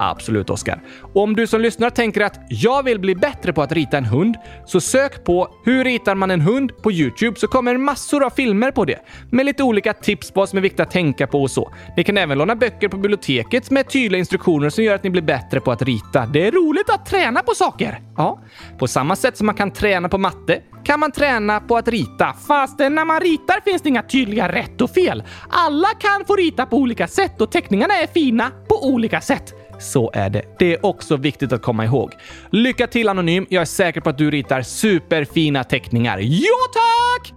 Absolut, 0.02 0.50
Oskar. 0.50 0.82
Om 1.14 1.36
du 1.36 1.46
som 1.46 1.60
lyssnar 1.60 1.90
tänker 1.90 2.20
att 2.20 2.40
jag 2.48 2.82
vill 2.82 3.00
bli 3.00 3.14
bättre 3.14 3.52
på 3.52 3.62
att 3.62 3.72
rita 3.72 3.98
en 3.98 4.04
hund, 4.04 4.36
så 4.66 4.80
sök 4.80 5.24
på 5.24 5.48
“Hur 5.64 5.84
ritar 5.84 6.14
man 6.14 6.30
en 6.30 6.40
hund?” 6.40 6.72
på 6.82 6.92
Youtube 6.92 7.38
så 7.38 7.46
kommer 7.46 7.76
massor 7.76 8.24
av 8.24 8.30
filmer 8.30 8.70
på 8.70 8.84
det. 8.84 8.98
Med 9.30 9.46
lite 9.46 9.62
olika 9.62 9.92
tips 9.92 10.30
på 10.30 10.40
vad 10.40 10.48
som 10.48 10.56
är 10.56 10.62
viktigt 10.62 10.80
att 10.80 10.90
tänka 10.90 11.26
på 11.26 11.42
och 11.42 11.50
så. 11.50 11.72
Ni 11.96 12.04
kan 12.04 12.18
även 12.18 12.38
låna 12.38 12.56
böcker 12.56 12.88
på 12.88 12.96
biblioteket 12.96 13.70
med 13.70 13.88
tydliga 13.88 14.18
instruktioner 14.18 14.70
som 14.70 14.84
gör 14.84 14.94
att 14.94 15.04
ni 15.04 15.10
blir 15.10 15.22
bättre 15.22 15.60
på 15.60 15.72
att 15.72 15.82
rita. 15.82 16.26
Det 16.26 16.46
är 16.46 16.52
roligt 16.52 16.90
att 16.90 17.06
träna 17.06 17.42
på 17.42 17.54
saker. 17.54 18.00
Ja, 18.16 18.42
på 18.78 18.86
samma 18.86 19.16
sätt 19.16 19.36
som 19.36 19.46
man 19.46 19.54
kan 19.54 19.70
träna 19.70 20.08
på 20.08 20.18
matte 20.18 20.60
kan 20.84 21.00
man 21.00 21.12
träna 21.12 21.60
på 21.60 21.76
att 21.76 21.88
rita. 21.88 22.34
Fast 22.48 22.78
när 22.78 23.04
man 23.04 23.20
ritar 23.20 23.60
finns 23.64 23.82
det 23.82 23.88
inga 23.88 24.02
tydliga 24.02 24.52
rätt 24.52 24.80
och 24.80 24.90
fel. 24.90 25.22
Alla 25.48 25.88
kan 25.88 26.24
få 26.26 26.36
rita 26.36 26.66
på 26.66 26.76
olika 26.76 27.08
sätt 27.08 27.40
och 27.40 27.52
teckningarna 27.52 27.94
är 27.94 28.06
fina 28.06 28.50
på 28.68 28.86
olika 28.86 29.20
sätt. 29.20 29.59
Så 29.80 30.10
är 30.14 30.30
det. 30.30 30.42
Det 30.58 30.74
är 30.74 30.86
också 30.86 31.16
viktigt 31.16 31.52
att 31.52 31.62
komma 31.62 31.84
ihåg. 31.84 32.12
Lycka 32.50 32.86
till 32.86 33.08
Anonym! 33.08 33.46
Jag 33.48 33.60
är 33.60 33.64
säker 33.64 34.00
på 34.00 34.10
att 34.10 34.18
du 34.18 34.30
ritar 34.30 34.62
superfina 34.62 35.64
teckningar. 35.64 36.18
Ja, 36.22 36.58
tack! 36.72 37.32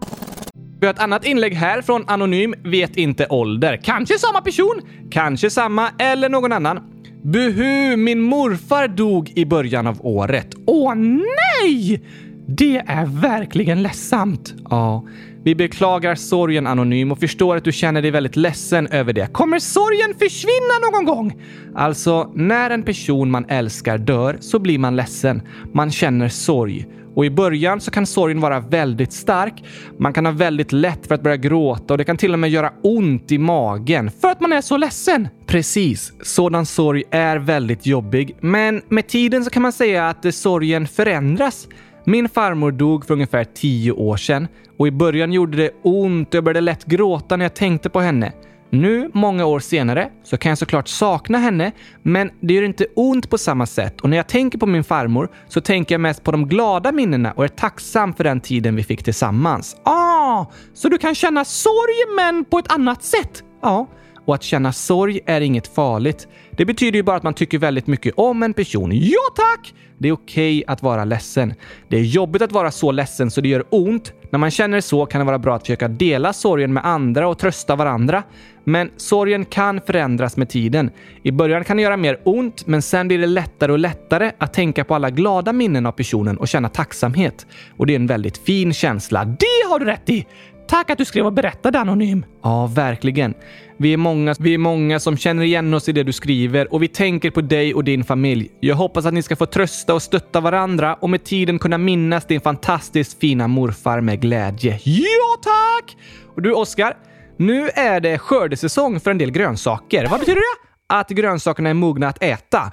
Vi 0.79 0.87
har 0.87 0.93
ett 0.93 0.99
annat 0.99 1.25
inlägg 1.25 1.53
här 1.53 1.81
från 1.81 2.03
Anonym 2.07 2.53
vet 2.63 2.97
inte 2.97 3.27
ålder. 3.29 3.79
Kanske 3.83 4.19
samma 4.19 4.41
person, 4.41 4.81
kanske 5.11 5.49
samma 5.49 5.89
eller 5.99 6.29
någon 6.29 6.51
annan. 6.51 6.79
Buhu, 7.23 7.95
min 7.95 8.21
morfar 8.21 8.87
dog 8.87 9.31
i 9.35 9.45
början 9.45 9.87
av 9.87 10.05
året. 10.05 10.47
Åh 10.65 10.95
nej! 10.95 12.03
Det 12.47 12.77
är 12.77 13.05
verkligen 13.05 13.83
ledsamt. 13.83 14.53
Ja, 14.69 15.05
vi 15.43 15.55
beklagar 15.55 16.15
sorgen 16.15 16.67
Anonym 16.67 17.11
och 17.11 17.19
förstår 17.19 17.57
att 17.57 17.63
du 17.63 17.71
känner 17.71 18.01
dig 18.01 18.11
väldigt 18.11 18.35
ledsen 18.35 18.87
över 18.87 19.13
det. 19.13 19.33
Kommer 19.33 19.59
sorgen 19.59 20.13
försvinna 20.19 20.91
någon 20.91 21.05
gång? 21.05 21.41
Alltså, 21.75 22.31
när 22.35 22.69
en 22.69 22.83
person 22.83 23.31
man 23.31 23.45
älskar 23.49 23.97
dör 23.97 24.37
så 24.39 24.59
blir 24.59 24.79
man 24.79 24.95
ledsen. 24.95 25.41
Man 25.73 25.91
känner 25.91 26.29
sorg. 26.29 26.85
Och 27.15 27.25
i 27.25 27.29
början 27.29 27.81
så 27.81 27.91
kan 27.91 28.05
sorgen 28.05 28.41
vara 28.41 28.59
väldigt 28.59 29.13
stark. 29.13 29.63
Man 29.99 30.13
kan 30.13 30.25
ha 30.25 30.33
väldigt 30.33 30.71
lätt 30.71 31.07
för 31.07 31.15
att 31.15 31.23
börja 31.23 31.37
gråta 31.37 31.93
och 31.93 31.97
det 31.97 32.03
kan 32.03 32.17
till 32.17 32.33
och 32.33 32.39
med 32.39 32.49
göra 32.49 32.73
ont 32.83 33.31
i 33.31 33.37
magen 33.37 34.11
för 34.21 34.27
att 34.27 34.41
man 34.41 34.53
är 34.53 34.61
så 34.61 34.77
ledsen. 34.77 35.27
Precis, 35.47 36.13
sådan 36.21 36.65
sorg 36.65 37.03
är 37.11 37.37
väldigt 37.37 37.85
jobbig. 37.85 38.35
Men 38.39 38.81
med 38.89 39.07
tiden 39.07 39.43
så 39.43 39.49
kan 39.49 39.61
man 39.61 39.71
säga 39.71 40.09
att 40.09 40.35
sorgen 40.35 40.87
förändras. 40.87 41.67
Min 42.05 42.29
farmor 42.29 42.71
dog 42.71 43.05
för 43.05 43.13
ungefär 43.13 43.43
tio 43.43 43.91
år 43.91 44.17
sedan 44.17 44.47
och 44.77 44.87
i 44.87 44.91
början 44.91 45.33
gjorde 45.33 45.57
det 45.57 45.71
ont 45.83 46.27
och 46.29 46.35
jag 46.35 46.43
började 46.43 46.61
lätt 46.61 46.85
gråta 46.85 47.35
när 47.37 47.45
jag 47.45 47.53
tänkte 47.53 47.89
på 47.89 47.99
henne. 47.99 48.31
Nu, 48.69 49.09
många 49.13 49.45
år 49.45 49.59
senare, 49.59 50.09
så 50.23 50.37
kan 50.37 50.49
jag 50.49 50.57
såklart 50.57 50.87
sakna 50.87 51.37
henne, 51.37 51.71
men 52.01 52.31
det 52.39 52.53
gör 52.53 52.63
inte 52.63 52.85
ont 52.95 53.29
på 53.29 53.37
samma 53.37 53.65
sätt. 53.65 54.01
Och 54.01 54.09
när 54.09 54.17
jag 54.17 54.27
tänker 54.27 54.57
på 54.57 54.65
min 54.65 54.83
farmor 54.83 55.29
så 55.47 55.61
tänker 55.61 55.95
jag 55.95 56.01
mest 56.01 56.23
på 56.23 56.31
de 56.31 56.47
glada 56.47 56.91
minnena 56.91 57.31
och 57.31 57.43
är 57.43 57.47
tacksam 57.47 58.13
för 58.13 58.23
den 58.23 58.41
tiden 58.41 58.75
vi 58.75 58.83
fick 58.83 59.03
tillsammans. 59.03 59.75
Ah, 59.83 60.45
så 60.73 60.89
du 60.89 60.97
kan 60.97 61.15
känna 61.15 61.45
sorg 61.45 62.15
men 62.15 62.45
på 62.45 62.59
ett 62.59 62.71
annat 62.71 63.03
sätt? 63.03 63.43
Ja. 63.61 63.87
Och 64.25 64.35
att 64.35 64.43
känna 64.43 64.73
sorg 64.73 65.19
är 65.25 65.41
inget 65.41 65.75
farligt. 65.75 66.27
Det 66.51 66.65
betyder 66.65 66.97
ju 66.97 67.03
bara 67.03 67.17
att 67.17 67.23
man 67.23 67.33
tycker 67.33 67.57
väldigt 67.57 67.87
mycket 67.87 68.13
om 68.17 68.43
en 68.43 68.53
person. 68.53 68.91
Ja 68.93 69.21
tack! 69.35 69.73
Det 69.97 70.07
är 70.07 70.13
okej 70.13 70.57
okay 70.57 70.73
att 70.73 70.83
vara 70.83 71.05
ledsen. 71.05 71.53
Det 71.89 71.97
är 71.97 72.01
jobbigt 72.01 72.41
att 72.41 72.51
vara 72.51 72.71
så 72.71 72.91
ledsen 72.91 73.31
så 73.31 73.41
det 73.41 73.49
gör 73.49 73.63
ont. 73.69 74.13
När 74.29 74.39
man 74.39 74.51
känner 74.51 74.81
så 74.81 75.05
kan 75.05 75.19
det 75.19 75.25
vara 75.25 75.39
bra 75.39 75.55
att 75.55 75.61
försöka 75.61 75.87
dela 75.87 76.33
sorgen 76.33 76.73
med 76.73 76.85
andra 76.85 77.27
och 77.27 77.39
trösta 77.39 77.75
varandra. 77.75 78.23
Men 78.63 78.91
sorgen 78.97 79.45
kan 79.45 79.81
förändras 79.81 80.37
med 80.37 80.49
tiden. 80.49 80.91
I 81.23 81.31
början 81.31 81.63
kan 81.63 81.77
det 81.77 81.83
göra 81.83 81.97
mer 81.97 82.19
ont, 82.23 82.67
men 82.67 82.81
sen 82.81 83.07
blir 83.07 83.17
det 83.19 83.27
lättare 83.27 83.71
och 83.71 83.79
lättare 83.79 84.31
att 84.37 84.53
tänka 84.53 84.83
på 84.83 84.95
alla 84.95 85.09
glada 85.09 85.53
minnen 85.53 85.85
av 85.85 85.91
personen 85.91 86.37
och 86.37 86.47
känna 86.47 86.69
tacksamhet. 86.69 87.47
Och 87.77 87.85
det 87.85 87.93
är 87.93 87.95
en 87.95 88.07
väldigt 88.07 88.37
fin 88.37 88.73
känsla. 88.73 89.25
Det 89.25 89.69
har 89.69 89.79
du 89.79 89.85
rätt 89.85 90.09
i! 90.09 90.25
Tack 90.67 90.89
att 90.89 90.97
du 90.97 91.05
skrev 91.05 91.25
och 91.25 91.33
berättade 91.33 91.79
Anonym. 91.79 92.25
Ja, 92.43 92.67
verkligen. 92.67 93.33
Vi 93.77 93.93
är, 93.93 93.97
många, 93.97 94.35
vi 94.39 94.53
är 94.53 94.57
många 94.57 94.99
som 94.99 95.17
känner 95.17 95.43
igen 95.43 95.73
oss 95.73 95.89
i 95.89 95.91
det 95.91 96.03
du 96.03 96.13
skriver 96.13 96.73
och 96.73 96.83
vi 96.83 96.87
tänker 96.87 97.31
på 97.31 97.41
dig 97.41 97.73
och 97.73 97.83
din 97.83 98.03
familj. 98.03 98.51
Jag 98.59 98.75
hoppas 98.75 99.05
att 99.05 99.13
ni 99.13 99.21
ska 99.21 99.35
få 99.35 99.45
trösta 99.45 99.93
och 99.93 100.01
stötta 100.01 100.39
varandra 100.39 100.93
och 100.93 101.09
med 101.09 101.23
tiden 101.23 101.59
kunna 101.59 101.77
minnas 101.77 102.25
din 102.25 102.41
fantastiskt 102.41 103.19
fina 103.19 103.47
morfar 103.47 104.01
med 104.01 104.21
glädje. 104.21 104.79
Ja, 104.83 105.37
tack! 105.43 105.97
Och 106.35 106.41
du, 106.41 106.53
Oskar, 106.53 106.97
nu 107.37 107.69
är 107.69 107.99
det 107.99 108.17
skördesäsong 108.17 108.99
för 108.99 109.11
en 109.11 109.17
del 109.17 109.31
grönsaker. 109.31 110.07
Vad 110.07 110.19
betyder 110.19 110.41
det? 110.41 110.95
Att 110.95 111.09
grönsakerna 111.09 111.69
är 111.69 111.73
mogna 111.73 112.07
att 112.07 112.23
äta. 112.23 112.71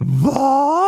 Va? 0.00 0.82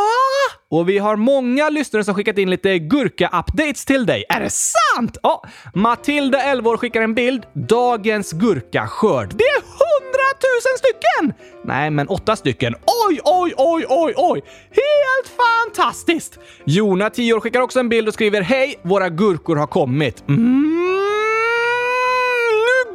Och 0.71 0.89
vi 0.89 0.99
har 0.99 1.17
många 1.17 1.69
lyssnare 1.69 2.05
som 2.05 2.15
skickat 2.15 2.39
in 2.39 2.51
lite 2.51 2.79
gurka-updates 2.79 3.87
till 3.87 4.07
dig. 4.07 4.25
Är 4.29 4.41
det 4.41 4.51
sant? 4.51 5.19
Ja, 5.23 5.45
Matilda, 5.75 6.43
11 6.43 6.71
år, 6.71 6.77
skickar 6.77 7.03
en 7.03 7.15
bild. 7.15 7.47
Dagens 7.53 8.33
gurkaskörd. 8.33 9.35
Det 9.35 9.45
är 9.45 9.61
hundratusen 9.61 10.79
stycken! 10.79 11.49
Nej, 11.65 11.91
men 11.91 12.09
åtta 12.09 12.37
stycken. 12.37 12.75
Oj, 13.09 13.21
oj, 13.25 13.55
oj, 13.57 13.85
oj, 13.89 14.15
oj! 14.17 14.43
Helt 14.71 15.37
fantastiskt! 15.37 16.39
Jona, 16.65 17.11
10 17.11 17.35
år, 17.35 17.41
skickar 17.41 17.61
också 17.61 17.81
en 17.81 17.89
bild 17.89 18.09
och 18.09 18.15
skriver 18.15 18.41
Hej, 18.41 18.81
våra 18.83 19.09
gurkor 19.09 19.57
har 19.57 19.67
kommit. 19.67 20.29
Mm 20.29 20.79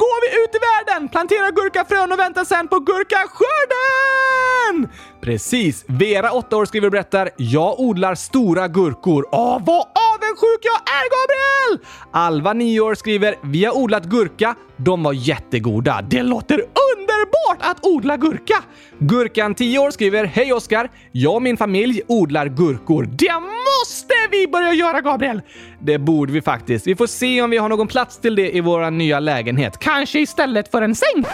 går 0.04 0.20
vi 0.24 0.30
ut 0.44 0.56
i 0.56 0.60
världen, 0.70 1.10
planterar 1.10 1.52
gurkafrön 1.52 2.12
och 2.12 2.20
väntar 2.20 2.46
sen 2.46 2.68
på 2.68 2.80
gurkaskörden! 2.80 4.63
Precis. 5.22 5.86
Vera, 5.88 6.32
8 6.32 6.58
år, 6.58 6.66
skriver 6.66 6.88
och 6.88 6.92
berättar 6.92 7.30
“Jag 7.38 7.80
odlar 7.80 8.16
stora 8.16 8.68
gurkor”. 8.68 9.28
Åh, 9.32 9.62
vad 9.66 9.88
avundsjuk 10.14 10.60
jag 10.62 10.76
är, 10.76 11.06
Gabriel! 11.14 11.86
Alva, 12.12 12.54
9 12.54 12.80
år, 12.80 12.96
skriver 12.96 13.36
“Vi 13.44 13.66
har 13.66 13.78
odlat 13.78 14.06
gurka. 14.06 14.56
De 14.78 15.04
var 15.04 15.14
jättegoda. 15.14 16.02
Det 16.10 16.24
låter 16.24 16.56
underbart 16.56 17.58
att 17.60 17.86
odla 17.86 18.18
gurka!” 18.18 18.64
Gurkan, 19.00 19.56
10 19.56 19.80
år, 19.80 19.92
skriver 19.92 20.26
“Hej 20.26 20.54
Oskar! 20.54 20.90
Jag 21.12 21.36
och 21.36 21.42
min 21.42 21.58
familj 21.58 22.02
odlar 22.08 22.48
gurkor. 22.48 23.04
Det 23.04 23.34
måste 23.34 24.14
vi 24.32 24.48
börja 24.48 24.74
göra, 24.74 25.02
Gabriel! 25.02 25.42
Det 25.82 25.98
borde 25.98 26.34
vi 26.34 26.42
faktiskt. 26.42 26.88
Vi 26.88 26.96
får 26.96 27.08
se 27.08 27.42
om 27.42 27.50
vi 27.50 27.58
har 27.58 27.70
någon 27.70 27.88
plats 27.88 28.18
till 28.18 28.36
det 28.36 28.56
i 28.56 28.62
vår 28.62 28.92
nya 28.92 29.20
lägenhet. 29.20 29.80
Kanske 29.80 30.20
istället 30.20 30.72
för 30.72 30.82
en 30.82 30.96
säng? 30.96 31.26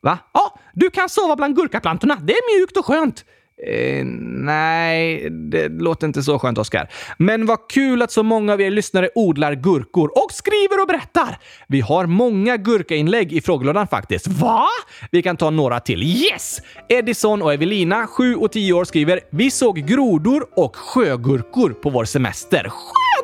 Va? 0.00 0.18
Ja, 0.34 0.58
du 0.74 0.90
kan 0.90 1.08
sova 1.08 1.36
bland 1.36 1.56
gurkaplantorna. 1.56 2.16
Det 2.22 2.32
är 2.32 2.55
mjukt 2.58 2.76
och 2.76 2.86
skönt. 2.86 3.24
Eh, 3.66 4.04
nej, 4.44 5.30
det 5.30 5.68
låter 5.68 6.06
inte 6.06 6.22
så 6.22 6.38
skönt, 6.38 6.58
Oskar. 6.58 6.88
Men 7.18 7.46
vad 7.46 7.58
kul 7.70 8.02
att 8.02 8.10
så 8.10 8.22
många 8.22 8.52
av 8.52 8.60
er 8.60 8.70
lyssnare 8.70 9.08
odlar 9.14 9.54
gurkor 9.54 10.10
och 10.24 10.32
skriver 10.32 10.80
och 10.80 10.86
berättar! 10.86 11.38
Vi 11.68 11.80
har 11.80 12.06
många 12.06 12.56
gurkainlägg 12.56 13.32
i 13.32 13.40
frågelådan 13.40 13.86
faktiskt. 13.88 14.26
Va? 14.26 14.66
Vi 15.10 15.22
kan 15.22 15.36
ta 15.36 15.50
några 15.50 15.80
till. 15.80 16.02
Yes! 16.02 16.58
Edison 16.88 17.42
och 17.42 17.54
Evelina, 17.54 18.06
7 18.06 18.34
och 18.34 18.52
10 18.52 18.72
år, 18.72 18.84
skriver 18.84 19.20
“Vi 19.30 19.50
såg 19.50 19.76
grodor 19.76 20.46
och 20.56 20.76
sjögurkor 20.76 21.70
på 21.70 21.90
vår 21.90 22.04
semester.” 22.04 22.68
Sjö 22.68 23.15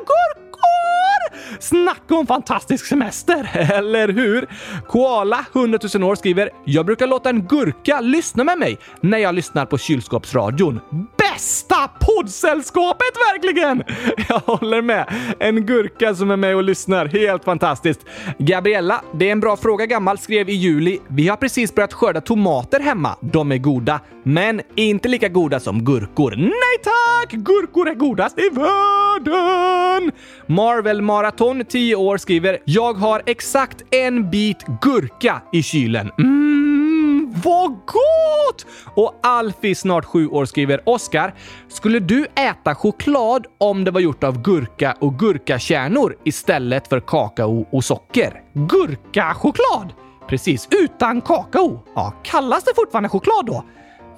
Snacka 1.63 2.15
om 2.15 2.27
fantastisk 2.27 2.85
semester, 2.85 3.51
eller 3.73 4.07
hur? 4.07 4.47
Koala, 4.87 5.45
100 5.55 5.79
000 5.95 6.03
år, 6.03 6.15
skriver 6.15 6.49
“Jag 6.65 6.85
brukar 6.85 7.07
låta 7.07 7.29
en 7.29 7.47
gurka 7.47 8.01
lyssna 8.01 8.43
med 8.43 8.57
mig 8.57 8.77
när 9.01 9.17
jag 9.17 9.35
lyssnar 9.35 9.65
på 9.65 9.77
kylskåpsradion. 9.77 10.79
Bästa 11.17 11.89
poddsällskapet 12.01 13.13
verkligen! 13.31 13.83
Jag 14.29 14.39
håller 14.39 14.81
med. 14.81 15.13
En 15.39 15.65
gurka 15.65 16.15
som 16.15 16.31
är 16.31 16.37
med 16.37 16.55
och 16.55 16.63
lyssnar. 16.63 17.05
Helt 17.05 17.43
fantastiskt. 17.43 18.01
Gabriella, 18.39 19.01
det 19.13 19.27
är 19.27 19.31
en 19.31 19.39
bra 19.39 19.57
fråga 19.57 19.85
gammal, 19.85 20.17
skrev 20.17 20.49
i 20.49 20.53
juli. 20.53 20.99
Vi 21.07 21.27
har 21.27 21.37
precis 21.37 21.75
börjat 21.75 21.93
skörda 21.93 22.21
tomater 22.21 22.79
hemma. 22.79 23.15
De 23.21 23.51
är 23.51 23.57
goda, 23.57 23.99
men 24.23 24.61
inte 24.75 25.09
lika 25.09 25.29
goda 25.29 25.59
som 25.59 25.83
gurkor. 25.83 26.35
Nej 26.35 26.77
tack! 26.83 27.31
Gurkor 27.31 27.89
är 27.89 27.93
godast 27.93 28.39
i 28.39 28.49
världen! 28.49 30.11
Marvel 30.47 31.01
Marathon, 31.01 31.65
10 31.65 31.95
år, 31.95 32.17
skriver 32.17 32.57
“Jag 32.65 32.93
har 32.93 33.21
exakt 33.25 33.83
en 33.91 34.29
bit 34.29 34.65
gurka 34.81 35.41
i 35.51 35.63
kylen. 35.63 36.11
Mm, 36.19 37.33
vad 37.43 37.69
gott! 37.69 38.65
Och 38.95 39.19
Alfie, 39.23 39.75
snart 39.75 40.05
7 40.05 40.27
år, 40.27 40.45
skriver 40.45 40.89
“Oskar, 40.89 41.33
skulle 41.67 41.99
du 41.99 42.25
äta 42.25 42.75
choklad 42.75 43.47
om 43.57 43.83
det 43.83 43.91
var 43.91 44.01
gjort 44.01 44.23
av 44.23 44.41
gurka 44.41 44.97
och 44.99 45.19
gurkakärnor 45.19 46.15
istället 46.23 46.87
för 46.87 46.99
kakao 46.99 47.67
och 47.71 47.83
socker?” 47.83 48.41
Gurkachoklad? 48.53 49.93
Precis, 50.27 50.67
utan 50.71 51.21
kakao. 51.21 51.83
Ja, 51.95 52.13
kallas 52.23 52.63
det 52.63 52.71
fortfarande 52.75 53.09
choklad 53.09 53.45
då? 53.45 53.65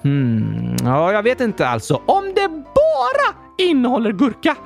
Hmm, 0.06 0.76
ja, 0.84 1.12
jag 1.12 1.22
vet 1.22 1.40
inte 1.40 1.68
alltså. 1.68 2.02
Om 2.06 2.32
det 2.34 2.48
bara 2.48 3.34
innehåller 3.58 4.12
gurka, 4.12 4.56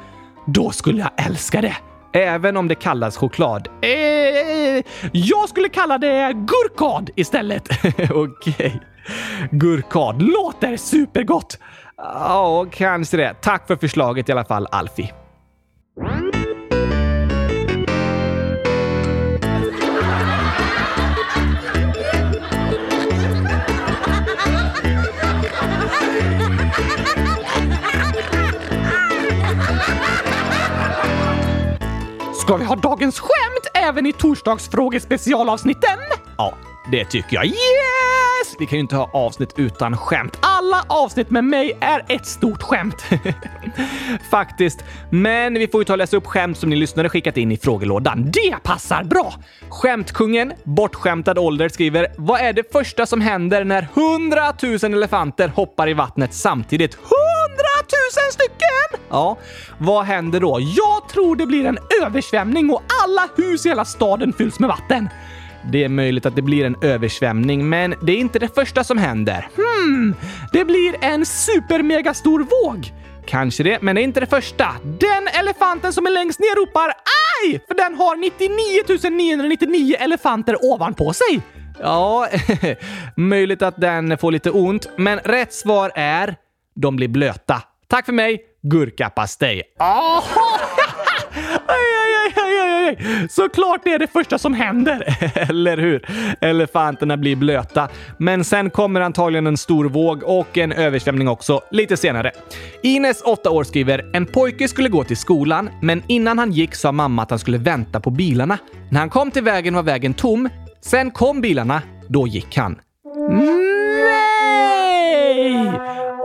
då 0.47 0.70
skulle 0.70 1.00
jag 1.00 1.26
älska 1.26 1.61
det. 1.61 1.76
Även 2.12 2.56
om 2.56 2.68
det 2.68 2.75
kallas 2.75 3.16
choklad. 3.16 3.68
Eh, 3.82 4.85
jag 5.12 5.49
skulle 5.49 5.68
kalla 5.68 5.99
det 5.99 6.32
gurkad 6.32 7.11
istället. 7.16 7.68
Okej. 8.11 8.54
Okay. 8.54 8.73
Gurkad 9.50 10.23
låter 10.23 10.76
supergott. 10.76 11.59
Ja, 11.97 12.66
kanske 12.73 13.16
det. 13.16 13.35
Tack 13.40 13.66
för 13.66 13.76
förslaget 13.76 14.28
i 14.28 14.32
alla 14.32 14.44
fall, 14.44 14.66
Alfie. 14.70 15.12
Ska 32.50 32.57
vi 32.57 32.64
ha 32.64 32.76
dagens 32.76 33.21
skämt 33.21 33.66
även 33.75 34.07
i 34.07 34.12
torsdagsfrågespecialavsnitten? 34.12 35.99
Ja, 36.37 36.54
det 36.90 37.04
tycker 37.04 37.37
jag. 37.37 37.47
Yes! 37.47 38.57
Vi 38.59 38.66
kan 38.66 38.76
ju 38.76 38.80
inte 38.80 38.97
ha 38.97 39.11
avsnitt 39.12 39.54
utan 39.57 39.97
skämt. 39.97 40.38
Alla 40.42 40.85
avsnitt 40.88 41.30
med 41.30 41.45
mig 41.45 41.78
är 41.80 42.04
ett 42.09 42.26
stort 42.26 42.62
skämt. 42.62 43.04
Faktiskt. 44.30 44.85
Men 45.11 45.54
vi 45.54 45.69
får 45.69 45.80
ju 45.80 45.85
ta 45.85 45.92
och 45.92 45.99
läsa 45.99 46.16
upp 46.16 46.26
skämt 46.26 46.59
som 46.59 46.71
ni 46.71 46.76
lyssnare 46.76 47.09
skickat 47.09 47.37
in 47.37 47.52
i 47.52 47.57
frågelådan. 47.57 48.30
Det 48.30 48.62
passar 48.62 49.04
bra! 49.04 49.35
Skämtkungen, 49.69 50.52
bortskämtad 50.64 51.38
ålder, 51.38 51.69
skriver 51.69 52.07
“Vad 52.19 52.40
är 52.40 52.52
det 52.52 52.73
första 52.73 53.07
som 53.07 53.21
händer 53.21 53.64
när 53.64 53.88
hundratusen 53.95 54.95
elefanter 54.95 55.49
hoppar 55.49 55.88
i 55.88 55.92
vattnet 55.92 56.35
samtidigt?” 56.35 56.99
TUSEN 57.90 58.32
stycken! 58.32 59.06
Ja, 59.11 59.38
vad 59.78 60.04
händer 60.04 60.40
då? 60.40 60.59
Jag 60.61 61.09
tror 61.09 61.37
det 61.37 61.47
blir 61.47 61.66
en 61.66 61.78
översvämning 62.02 62.70
och 62.70 62.82
alla 63.04 63.28
hus 63.37 63.66
i 63.66 63.68
hela 63.68 63.85
staden 63.85 64.32
fylls 64.32 64.59
med 64.59 64.68
vatten. 64.68 65.09
Det 65.73 65.84
är 65.84 65.88
möjligt 65.88 66.26
att 66.26 66.36
det 66.36 66.43
blir 66.43 66.64
en 66.64 66.76
översvämning, 66.82 67.69
men 67.69 67.95
det 68.02 68.12
är 68.12 68.17
inte 68.17 68.38
det 68.38 68.54
första 68.54 68.84
som 68.84 68.99
händer. 68.99 69.49
Hmm, 69.56 70.14
det 70.52 70.64
blir 70.64 70.95
en 71.00 71.26
supermegastor 71.26 72.38
våg. 72.41 72.93
Kanske 73.26 73.62
det, 73.62 73.82
men 73.82 73.95
det 73.95 74.00
är 74.00 74.04
inte 74.04 74.21
det 74.21 74.26
första. 74.26 74.67
Den 74.82 75.28
elefanten 75.41 75.93
som 75.93 76.06
är 76.06 76.10
längst 76.10 76.41
ner 76.41 76.56
ropar 76.56 76.88
aj! 76.88 77.60
För 77.69 77.75
den 77.75 77.95
har 77.95 78.17
99 78.17 79.10
999 79.10 79.97
elefanter 79.99 80.64
ovanpå 80.64 81.12
sig. 81.12 81.41
Ja, 81.80 82.28
möjligt 83.17 83.62
att 83.62 83.80
den 83.80 84.19
får 84.19 84.32
lite 84.32 84.50
ont, 84.50 84.88
men 84.97 85.19
rätt 85.19 85.52
svar 85.52 85.93
är 85.95 86.36
de 86.75 86.97
blir 86.97 87.08
blöta. 87.08 87.62
Tack 87.90 88.06
för 88.06 88.12
mig, 88.12 88.40
gurkapastej. 88.62 89.62
Oh! 89.78 90.24
Aj, 91.66 91.76
aj, 92.36 92.96
aj. 93.00 93.28
Såklart 93.30 93.80
det 93.84 93.90
är 93.92 93.98
det 93.98 94.06
första 94.06 94.38
som 94.38 94.54
händer, 94.54 95.16
eller 95.50 95.76
hur? 95.76 96.06
Elefanterna 96.40 97.16
blir 97.16 97.36
blöta, 97.36 97.88
men 98.18 98.44
sen 98.44 98.70
kommer 98.70 99.00
antagligen 99.00 99.46
en 99.46 99.56
stor 99.56 99.84
våg 99.84 100.22
och 100.22 100.58
en 100.58 100.72
översvämning 100.72 101.28
också 101.28 101.60
lite 101.70 101.96
senare. 101.96 102.32
Ines, 102.82 103.22
8 103.22 103.50
år, 103.50 103.64
skriver 103.64 104.10
“En 104.12 104.26
pojke 104.26 104.68
skulle 104.68 104.88
gå 104.88 105.04
till 105.04 105.16
skolan, 105.16 105.70
men 105.82 106.02
innan 106.06 106.38
han 106.38 106.52
gick 106.52 106.74
sa 106.74 106.92
mamma 106.92 107.22
att 107.22 107.30
han 107.30 107.38
skulle 107.38 107.58
vänta 107.58 108.00
på 108.00 108.10
bilarna. 108.10 108.58
När 108.90 109.00
han 109.00 109.10
kom 109.10 109.30
till 109.30 109.42
vägen 109.42 109.74
var 109.74 109.82
vägen 109.82 110.14
tom. 110.14 110.48
Sen 110.80 111.10
kom 111.10 111.40
bilarna, 111.40 111.82
då 112.08 112.26
gick 112.26 112.56
han.” 112.56 112.80
mm. 113.28 113.70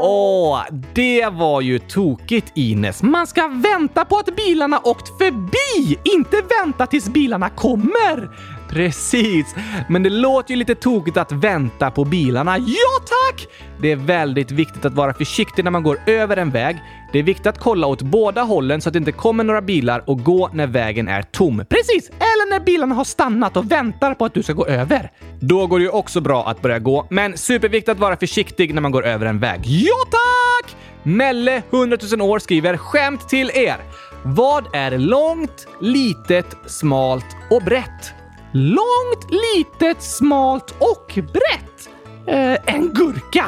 Åh, 0.07 0.61
det 0.93 1.29
var 1.31 1.61
ju 1.61 1.79
tokigt 1.79 2.51
Ines. 2.55 3.03
Man 3.03 3.27
ska 3.27 3.47
vänta 3.47 4.05
på 4.05 4.17
att 4.17 4.35
bilarna 4.35 4.79
åkt 4.83 5.17
förbi, 5.17 5.99
inte 6.03 6.41
vänta 6.59 6.87
tills 6.87 7.09
bilarna 7.09 7.49
kommer. 7.49 8.29
Precis, 8.69 9.55
men 9.89 10.03
det 10.03 10.09
låter 10.09 10.51
ju 10.51 10.55
lite 10.55 10.75
tokigt 10.75 11.17
att 11.17 11.31
vänta 11.31 11.91
på 11.91 12.05
bilarna. 12.05 12.57
Ja 12.57 13.05
tack! 13.05 13.47
Det 13.81 13.91
är 13.91 13.95
väldigt 13.95 14.51
viktigt 14.51 14.85
att 14.85 14.93
vara 14.93 15.13
försiktig 15.13 15.63
när 15.63 15.71
man 15.71 15.83
går 15.83 15.99
över 16.05 16.37
en 16.37 16.51
väg. 16.51 16.77
Det 17.11 17.19
är 17.19 17.23
viktigt 17.23 17.47
att 17.47 17.59
kolla 17.59 17.87
åt 17.87 18.01
båda 18.01 18.41
hållen 18.41 18.81
så 18.81 18.89
att 18.89 18.93
det 18.93 18.99
inte 18.99 19.11
kommer 19.11 19.43
några 19.43 19.61
bilar 19.61 20.03
och 20.09 20.23
gå 20.23 20.49
när 20.53 20.67
vägen 20.67 21.07
är 21.07 21.21
tom. 21.21 21.65
Precis! 21.69 22.09
Eller 22.09 22.49
när 22.49 22.59
bilarna 22.59 22.95
har 22.95 23.03
stannat 23.03 23.57
och 23.57 23.71
väntar 23.71 24.13
på 24.13 24.25
att 24.25 24.33
du 24.33 24.43
ska 24.43 24.53
gå 24.53 24.65
över. 24.65 25.11
Då 25.39 25.67
går 25.67 25.79
det 25.79 25.83
ju 25.83 25.89
också 25.89 26.21
bra 26.21 26.47
att 26.47 26.61
börja 26.61 26.79
gå, 26.79 27.07
men 27.09 27.37
superviktigt 27.37 27.89
att 27.89 27.99
vara 27.99 28.17
försiktig 28.17 28.73
när 28.73 28.81
man 28.81 28.91
går 28.91 29.05
över 29.05 29.25
en 29.25 29.39
väg. 29.39 29.61
Ja 29.65 29.95
tack! 30.11 30.75
Melle, 31.03 31.63
100 31.71 31.97
000 32.11 32.21
år, 32.21 32.39
skriver 32.39 32.77
skämt 32.77 33.29
till 33.29 33.51
er. 33.53 33.77
Vad 34.23 34.65
är 34.73 34.97
långt, 34.97 35.67
litet, 35.81 36.55
smalt 36.65 37.25
och 37.49 37.61
brett? 37.61 38.14
Långt, 38.57 39.31
litet, 39.55 40.01
smalt 40.01 40.75
och 40.79 41.13
brett? 41.15 41.89
Eh, 42.27 42.75
en 42.75 42.93
gurka! 42.93 43.45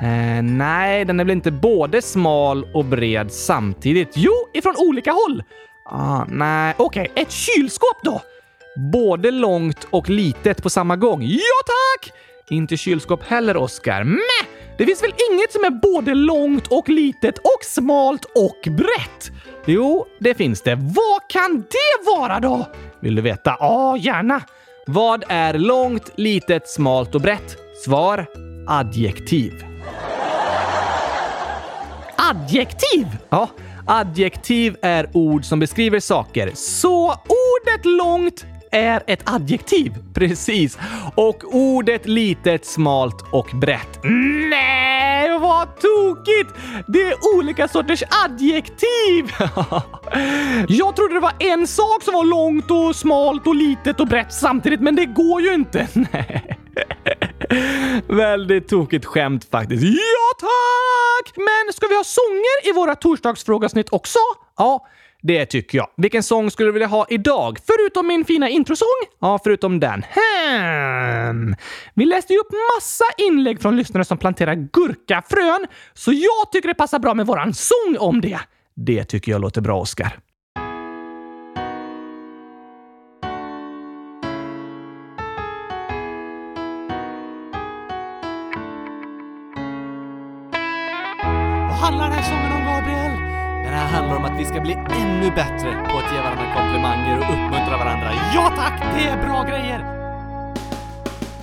Eh, 0.00 0.42
nej, 0.42 1.04
den 1.04 1.20
är 1.20 1.24
väl 1.24 1.32
inte 1.32 1.50
både 1.50 2.02
smal 2.02 2.66
och 2.74 2.84
bred 2.84 3.32
samtidigt? 3.32 4.12
Jo, 4.14 4.32
ifrån 4.54 4.74
olika 4.78 5.12
håll. 5.12 5.42
Ah, 5.84 6.24
nej, 6.28 6.74
okej. 6.76 7.10
Okay. 7.10 7.22
Ett 7.22 7.30
kylskåp 7.32 8.02
då? 8.02 8.22
Både 8.92 9.30
långt 9.30 9.86
och 9.90 10.10
litet 10.10 10.62
på 10.62 10.70
samma 10.70 10.96
gång? 10.96 11.22
Ja 11.22 11.56
tack! 11.66 12.12
Inte 12.50 12.76
kylskåp 12.76 13.22
heller, 13.24 13.56
Oskar. 13.56 14.04
Mäh! 14.04 14.46
Det 14.78 14.86
finns 14.86 15.02
väl 15.02 15.12
inget 15.30 15.52
som 15.52 15.64
är 15.64 15.70
både 15.70 16.14
långt 16.14 16.66
och 16.66 16.88
litet 16.88 17.38
och 17.38 17.64
smalt 17.64 18.24
och 18.24 18.72
brett? 18.72 19.30
Jo, 19.64 20.06
det 20.18 20.34
finns 20.34 20.62
det. 20.62 20.74
Vad 20.74 21.28
kan 21.28 21.56
det 21.56 22.10
vara 22.10 22.40
då? 22.40 22.66
Vill 23.00 23.14
du 23.14 23.22
veta? 23.22 23.56
Ja, 23.60 23.96
gärna. 23.96 24.40
Vad 24.86 25.24
är 25.28 25.54
långt, 25.54 26.10
litet, 26.16 26.68
smalt 26.68 27.14
och 27.14 27.20
brett? 27.20 27.56
Svar 27.84 28.26
adjektiv. 28.68 29.52
Adjektiv? 32.16 33.06
Ja, 33.28 33.48
adjektiv 33.86 34.76
är 34.82 35.08
ord 35.12 35.44
som 35.44 35.58
beskriver 35.58 36.00
saker. 36.00 36.50
Så 36.54 37.06
ordet 37.12 37.84
långt 37.84 38.46
är 38.72 39.02
ett 39.06 39.20
adjektiv. 39.24 39.92
Precis. 40.14 40.78
Och 41.14 41.44
ordet 41.44 42.06
litet, 42.06 42.66
smalt 42.66 43.24
och 43.30 43.50
brett. 43.54 43.98
Nej, 44.50 45.38
vad 45.38 45.68
tokigt! 45.80 46.50
Det 46.86 47.02
är 47.02 47.36
olika 47.36 47.68
sorters 47.68 48.02
adjektiv! 48.24 49.32
Jag 50.68 50.96
trodde 50.96 51.14
det 51.14 51.20
var 51.20 51.34
en 51.38 51.66
sak 51.66 52.02
som 52.02 52.14
var 52.14 52.24
långt 52.24 52.70
och 52.70 52.96
smalt 52.96 53.46
och 53.46 53.54
litet 53.54 54.00
och 54.00 54.06
brett 54.06 54.32
samtidigt, 54.32 54.80
men 54.80 54.96
det 54.96 55.06
går 55.06 55.40
ju 55.40 55.54
inte. 55.54 55.88
Nej. 56.12 56.58
Väldigt 58.08 58.68
tokigt 58.68 59.04
skämt 59.04 59.48
faktiskt. 59.50 59.82
Ja 59.82 60.28
tack! 60.40 61.36
Men 61.36 61.72
ska 61.72 61.86
vi 61.86 61.96
ha 61.96 62.04
sånger 62.04 62.70
i 62.70 62.72
våra 62.72 62.94
torsdagsfrågasnitt 62.94 63.88
också? 63.90 64.18
Ja, 64.56 64.86
det 65.22 65.46
tycker 65.46 65.78
jag. 65.78 65.88
Vilken 65.96 66.22
sång 66.22 66.50
skulle 66.50 66.68
du 66.68 66.72
vilja 66.72 66.88
ha 66.88 67.06
idag? 67.08 67.58
Förutom 67.66 68.06
min 68.06 68.24
fina 68.24 68.48
introsång? 68.48 68.86
Ja, 69.20 69.40
förutom 69.44 69.80
den. 69.80 70.04
Hmm. 70.14 71.56
Vi 71.94 72.04
läste 72.04 72.32
ju 72.32 72.38
upp 72.38 72.50
massa 72.76 73.04
inlägg 73.18 73.62
från 73.62 73.76
lyssnare 73.76 74.04
som 74.04 74.18
planterar 74.18 74.54
gurkafrön, 74.54 75.66
så 75.94 76.12
jag 76.12 76.52
tycker 76.52 76.68
det 76.68 76.74
passar 76.74 76.98
bra 76.98 77.14
med 77.14 77.26
våran 77.26 77.54
sång 77.54 77.96
om 77.98 78.20
det. 78.20 78.38
Det 78.76 79.04
tycker 79.04 79.32
jag 79.32 79.40
låter 79.40 79.60
bra, 79.60 79.80
Oskar. 79.80 80.18
Ska 94.46 94.60
bli 94.60 94.72
ännu 94.72 95.30
bättre 95.30 95.70
på 95.88 95.98
att 95.98 96.12
ge 96.12 96.18
varandra 96.20 96.54
komplimanger 96.56 97.18
och 97.18 97.24
uppmuntra 97.34 97.76
varandra. 97.76 98.10
Ja 98.34 98.52
tack, 98.56 98.82
det 98.94 99.04
är 99.04 99.26
bra 99.26 99.42
grejer! 99.42 99.78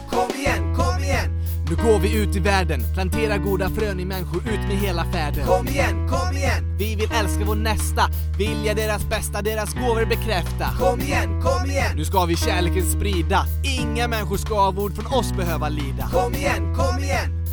Kom 0.09 0.39
igen, 0.39 0.75
kom 0.75 1.03
igen! 1.03 1.29
Nu 1.69 1.75
går 1.75 1.99
vi 1.99 2.23
ut 2.23 2.35
i 2.35 2.39
världen, 2.39 2.83
plantera 2.93 3.37
goda 3.37 3.69
frön 3.69 3.99
i 3.99 4.05
människor 4.05 4.41
ut 4.41 4.67
med 4.67 4.77
hela 4.77 5.05
färden. 5.05 5.45
Kom 5.47 5.67
igen, 5.67 6.09
kom 6.09 6.37
igen! 6.37 6.77
Vi 6.77 6.95
vill 6.95 7.09
älska 7.11 7.43
vår 7.45 7.55
nästa, 7.55 8.01
vilja 8.37 8.73
deras 8.73 9.09
bästa, 9.09 9.41
deras 9.41 9.73
gåvor 9.73 10.05
bekräfta. 10.05 10.65
Kom 10.79 10.99
igen, 10.99 11.41
kom 11.41 11.69
igen! 11.69 11.91
Nu 11.95 12.05
ska 12.05 12.25
vi 12.25 12.35
kärleken 12.35 12.85
sprida, 12.91 13.45
inga 13.63 14.07
människor 14.07 14.37
ska 14.37 14.55
av 14.55 14.79
ord 14.79 14.95
från 14.95 15.13
oss 15.13 15.31
behöva 15.33 15.69
lida. 15.69 16.09
Kom 16.11 16.33
igen, 16.33 16.75
kom 16.75 17.03
igen! 17.03 17.42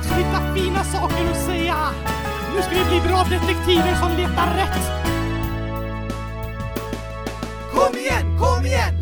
Dags 0.00 0.12
att 0.12 0.18
hitta 0.18 0.54
fina 0.54 0.84
saker 0.84 1.30
att 1.30 1.46
säga! 1.46 1.76
Nu 2.54 2.62
ska 2.62 2.70
vi 2.70 2.84
bli 2.84 3.08
bra 3.08 3.24
detektiver 3.24 3.94
som 3.94 4.16
letar 4.16 4.54
rätt! 4.56 4.90
Kom 7.72 7.98
igen, 7.98 8.38
kom 8.38 8.66
igen! 8.66 8.99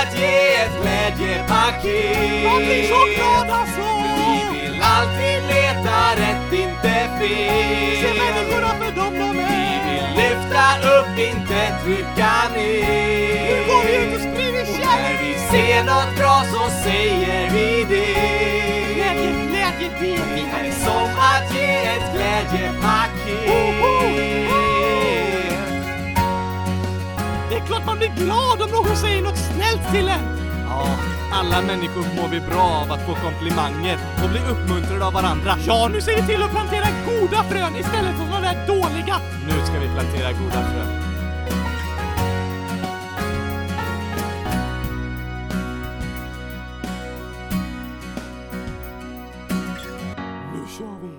att 0.00 0.18
ge 0.18 0.54
ett 0.62 0.74
glädjepaket. 0.82 2.44
Jag 2.44 2.56
blir 2.66 2.84
så 2.94 3.00
glad 3.16 3.50
alltså! 3.60 3.88
Vi 4.52 4.60
vill 4.60 4.82
alltid 4.82 5.38
leta 5.54 5.98
rätt, 6.22 6.52
inte 6.52 6.94
fel. 7.18 7.96
Se 8.02 8.10
människorna 8.22 8.70
för 8.80 8.92
dem 9.00 9.14
de 9.18 9.28
Vi 9.30 9.74
vill 9.86 10.08
lyfta 10.20 10.66
upp, 10.94 11.18
inte 11.18 11.60
trycka 11.84 12.32
ner. 12.54 13.44
Nu 13.48 13.56
går 13.68 13.82
vi 13.86 13.92
ut 13.96 14.14
och 14.14 14.20
sprider 14.20 14.62
Och 14.62 14.78
när 14.78 14.84
kärlek! 14.84 15.20
vi 15.22 15.58
ser 15.58 15.84
något 15.84 16.16
bra 16.18 16.44
så 16.52 16.70
säger 16.84 17.50
vi 17.50 17.84
det. 17.88 18.94
Glädje, 18.94 19.30
glädje, 19.48 19.90
det 20.00 20.68
är 20.68 20.72
som 20.84 21.10
att 21.32 21.54
ge 21.54 21.74
ett 21.94 22.06
glädjepaket. 22.14 23.93
Glad 28.16 28.62
om 28.62 28.70
någon 28.70 28.96
säger 28.96 29.22
något 29.22 29.38
snällt 29.38 29.92
till 29.92 30.08
en! 30.08 30.24
Ja, 30.68 30.86
alla 31.32 31.62
människor 31.62 32.04
mår 32.16 32.28
vi 32.28 32.40
bra 32.40 32.62
av 32.62 32.92
att 32.92 33.06
få 33.06 33.14
komplimanger 33.14 33.98
och 34.24 34.30
bli 34.30 34.40
uppmuntrade 34.40 35.06
av 35.06 35.12
varandra. 35.12 35.56
Ja, 35.66 35.88
nu 35.92 36.00
ser 36.00 36.16
vi 36.16 36.26
till 36.26 36.42
att 36.42 36.50
plantera 36.50 36.86
goda 37.06 37.42
frön 37.44 37.76
istället 37.76 38.16
för 38.16 38.24
de 38.24 38.42
där 38.42 38.66
dåliga! 38.66 39.16
Nu 39.46 39.66
ska 39.66 39.78
vi 39.78 39.88
plantera 39.88 40.32
goda 40.32 40.62
frön. 40.70 41.00
Nu 50.54 50.60
kör 50.78 50.96
vi! 51.02 51.14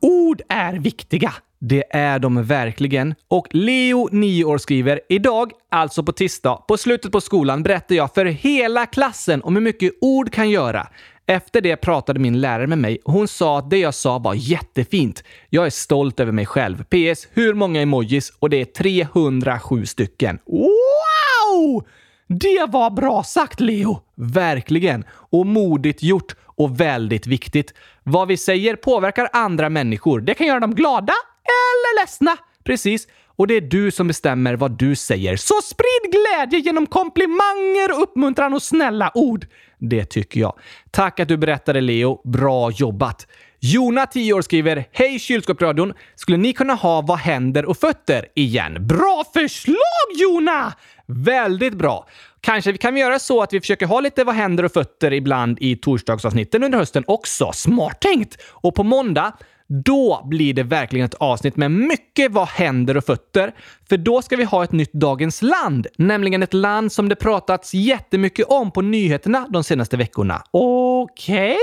Ord 0.00 0.42
är 0.48 0.72
viktiga. 0.72 1.32
Det 1.58 1.84
är 1.90 2.18
de 2.18 2.42
verkligen. 2.42 3.14
Och 3.28 3.48
Leo, 3.50 4.08
9 4.12 4.44
år, 4.44 4.58
skriver 4.58 5.00
idag, 5.08 5.52
alltså 5.70 6.02
på 6.02 6.12
tisdag, 6.12 6.56
på 6.68 6.76
slutet 6.76 7.12
på 7.12 7.20
skolan 7.20 7.62
berättar 7.62 7.94
jag 7.94 8.14
för 8.14 8.24
hela 8.24 8.86
klassen 8.86 9.42
om 9.42 9.56
hur 9.56 9.62
mycket 9.62 9.92
ord 10.00 10.32
kan 10.32 10.50
göra. 10.50 10.88
Efter 11.26 11.60
det 11.60 11.76
pratade 11.76 12.20
min 12.20 12.40
lärare 12.40 12.66
med 12.66 12.78
mig 12.78 12.98
och 13.04 13.12
hon 13.12 13.28
sa 13.28 13.58
att 13.58 13.70
det 13.70 13.78
jag 13.78 13.94
sa 13.94 14.18
var 14.18 14.34
jättefint. 14.34 15.24
Jag 15.50 15.66
är 15.66 15.70
stolt 15.70 16.20
över 16.20 16.32
mig 16.32 16.46
själv. 16.46 16.84
PS. 16.84 17.28
Hur 17.32 17.54
många 17.54 17.80
emojis? 17.80 18.32
Och 18.38 18.50
det 18.50 18.60
är 18.60 18.64
307 18.64 19.86
stycken. 19.86 20.38
Wow! 20.46 21.86
Det 22.28 22.66
var 22.68 22.90
bra 22.90 23.22
sagt, 23.22 23.60
Leo! 23.60 23.98
Verkligen. 24.14 25.04
Och 25.08 25.46
modigt 25.46 26.02
gjort. 26.02 26.34
Och 26.44 26.80
väldigt 26.80 27.26
viktigt. 27.26 27.74
Vad 28.02 28.28
vi 28.28 28.36
säger 28.36 28.76
påverkar 28.76 29.28
andra 29.32 29.70
människor. 29.70 30.20
Det 30.20 30.34
kan 30.34 30.46
göra 30.46 30.60
dem 30.60 30.74
glada 30.74 31.12
eller 31.48 32.00
ledsna. 32.00 32.36
Precis. 32.64 33.08
Och 33.36 33.46
det 33.46 33.54
är 33.54 33.60
du 33.60 33.90
som 33.90 34.08
bestämmer 34.08 34.54
vad 34.54 34.78
du 34.78 34.96
säger. 34.96 35.36
Så 35.36 35.54
sprid 35.62 36.12
glädje 36.12 36.58
genom 36.58 36.86
komplimanger, 36.86 38.02
uppmuntran 38.02 38.54
och 38.54 38.62
snälla 38.62 39.10
ord. 39.14 39.46
Det 39.78 40.04
tycker 40.04 40.40
jag. 40.40 40.58
Tack 40.90 41.20
att 41.20 41.28
du 41.28 41.36
berättade, 41.36 41.80
Leo. 41.80 42.20
Bra 42.24 42.70
jobbat! 42.70 43.26
Jona, 43.60 44.06
10 44.06 44.32
år, 44.32 44.42
skriver 44.42 44.84
Hej 44.92 45.18
kylskåpsradion! 45.18 45.92
Skulle 46.14 46.36
ni 46.36 46.52
kunna 46.52 46.74
ha 46.74 47.00
Vad 47.00 47.18
händer 47.18 47.64
och 47.64 47.76
fötter 47.76 48.26
igen? 48.34 48.86
Bra 48.86 49.24
förslag 49.34 49.76
Jona! 50.16 50.72
Väldigt 51.06 51.74
bra. 51.74 52.06
Kanske 52.40 52.72
vi 52.72 52.78
kan 52.78 52.96
göra 52.96 53.18
så 53.18 53.42
att 53.42 53.52
vi 53.52 53.60
försöker 53.60 53.86
ha 53.86 54.00
lite 54.00 54.24
Vad 54.24 54.34
händer 54.34 54.64
och 54.64 54.72
fötter 54.72 55.12
ibland 55.12 55.58
i 55.60 55.76
torsdagsavsnitten 55.76 56.64
under 56.64 56.78
hösten 56.78 57.04
också. 57.06 57.52
Smart 57.52 58.00
tänkt! 58.00 58.42
Och 58.42 58.74
på 58.74 58.82
måndag 58.82 59.32
då 59.68 60.22
blir 60.24 60.54
det 60.54 60.62
verkligen 60.62 61.06
ett 61.06 61.14
avsnitt 61.14 61.56
med 61.56 61.70
mycket 61.70 62.32
vad 62.32 62.48
händer 62.48 62.96
och 62.96 63.04
fötter. 63.04 63.54
För 63.88 63.96
då 63.96 64.22
ska 64.22 64.36
vi 64.36 64.44
ha 64.44 64.64
ett 64.64 64.72
nytt 64.72 64.92
Dagens 64.92 65.42
land, 65.42 65.86
nämligen 65.98 66.42
ett 66.42 66.54
land 66.54 66.92
som 66.92 67.08
det 67.08 67.16
pratats 67.16 67.74
jättemycket 67.74 68.46
om 68.48 68.70
på 68.70 68.82
nyheterna 68.82 69.46
de 69.50 69.64
senaste 69.64 69.96
veckorna. 69.96 70.42
Okej? 70.50 71.56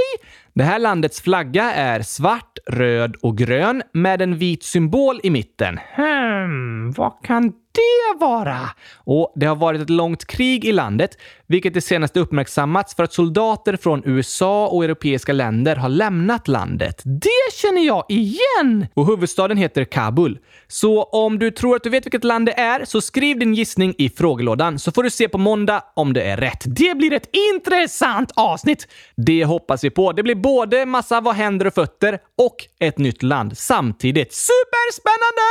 Det 0.53 0.63
här 0.63 0.79
landets 0.79 1.21
flagga 1.21 1.73
är 1.73 2.01
svart, 2.01 2.57
röd 2.67 3.15
och 3.21 3.37
grön 3.37 3.83
med 3.93 4.21
en 4.21 4.37
vit 4.37 4.63
symbol 4.63 5.19
i 5.23 5.29
mitten. 5.29 5.79
Hmm, 5.95 6.91
vad 6.91 7.13
kan 7.23 7.53
det 7.73 8.19
vara? 8.19 8.69
Och 8.95 9.33
det 9.35 9.45
har 9.45 9.55
varit 9.55 9.81
ett 9.81 9.89
långt 9.89 10.25
krig 10.25 10.65
i 10.65 10.71
landet, 10.71 11.17
vilket 11.47 11.73
det 11.73 11.81
senaste 11.81 12.19
uppmärksammats 12.19 12.95
för 12.95 13.03
att 13.03 13.13
soldater 13.13 13.77
från 13.77 14.01
USA 14.05 14.67
och 14.67 14.83
europeiska 14.83 15.33
länder 15.33 15.75
har 15.75 15.89
lämnat 15.89 16.47
landet. 16.47 17.01
Det 17.05 17.53
känner 17.53 17.85
jag 17.85 18.05
igen! 18.09 18.87
Och 18.93 19.07
huvudstaden 19.07 19.57
heter 19.57 19.85
Kabul. 19.85 20.39
Så 20.67 21.03
om 21.03 21.39
du 21.39 21.51
tror 21.51 21.75
att 21.75 21.83
du 21.83 21.89
vet 21.89 22.05
vilket 22.05 22.23
land 22.23 22.45
det 22.45 22.59
är, 22.59 22.85
så 22.85 23.01
skriv 23.01 23.39
din 23.39 23.53
gissning 23.53 23.95
i 23.97 24.09
frågelådan 24.09 24.79
så 24.79 24.91
får 24.91 25.03
du 25.03 25.09
se 25.09 25.29
på 25.29 25.37
måndag 25.37 25.83
om 25.95 26.13
det 26.13 26.21
är 26.21 26.37
rätt. 26.37 26.63
Det 26.65 26.97
blir 26.97 27.13
ett 27.13 27.29
intressant 27.53 28.31
avsnitt! 28.35 28.87
Det 29.15 29.45
hoppas 29.45 29.83
vi 29.83 29.89
på. 29.89 30.11
Det 30.11 30.23
blir 30.23 30.35
både 30.35 30.85
massa 30.85 31.21
vad 31.21 31.35
händer 31.35 31.67
och 31.67 31.73
fötter 31.73 32.19
och 32.37 32.55
ett 32.79 32.97
nytt 32.97 33.23
land 33.23 33.57
samtidigt. 33.57 34.33
Superspännande! 34.33 35.43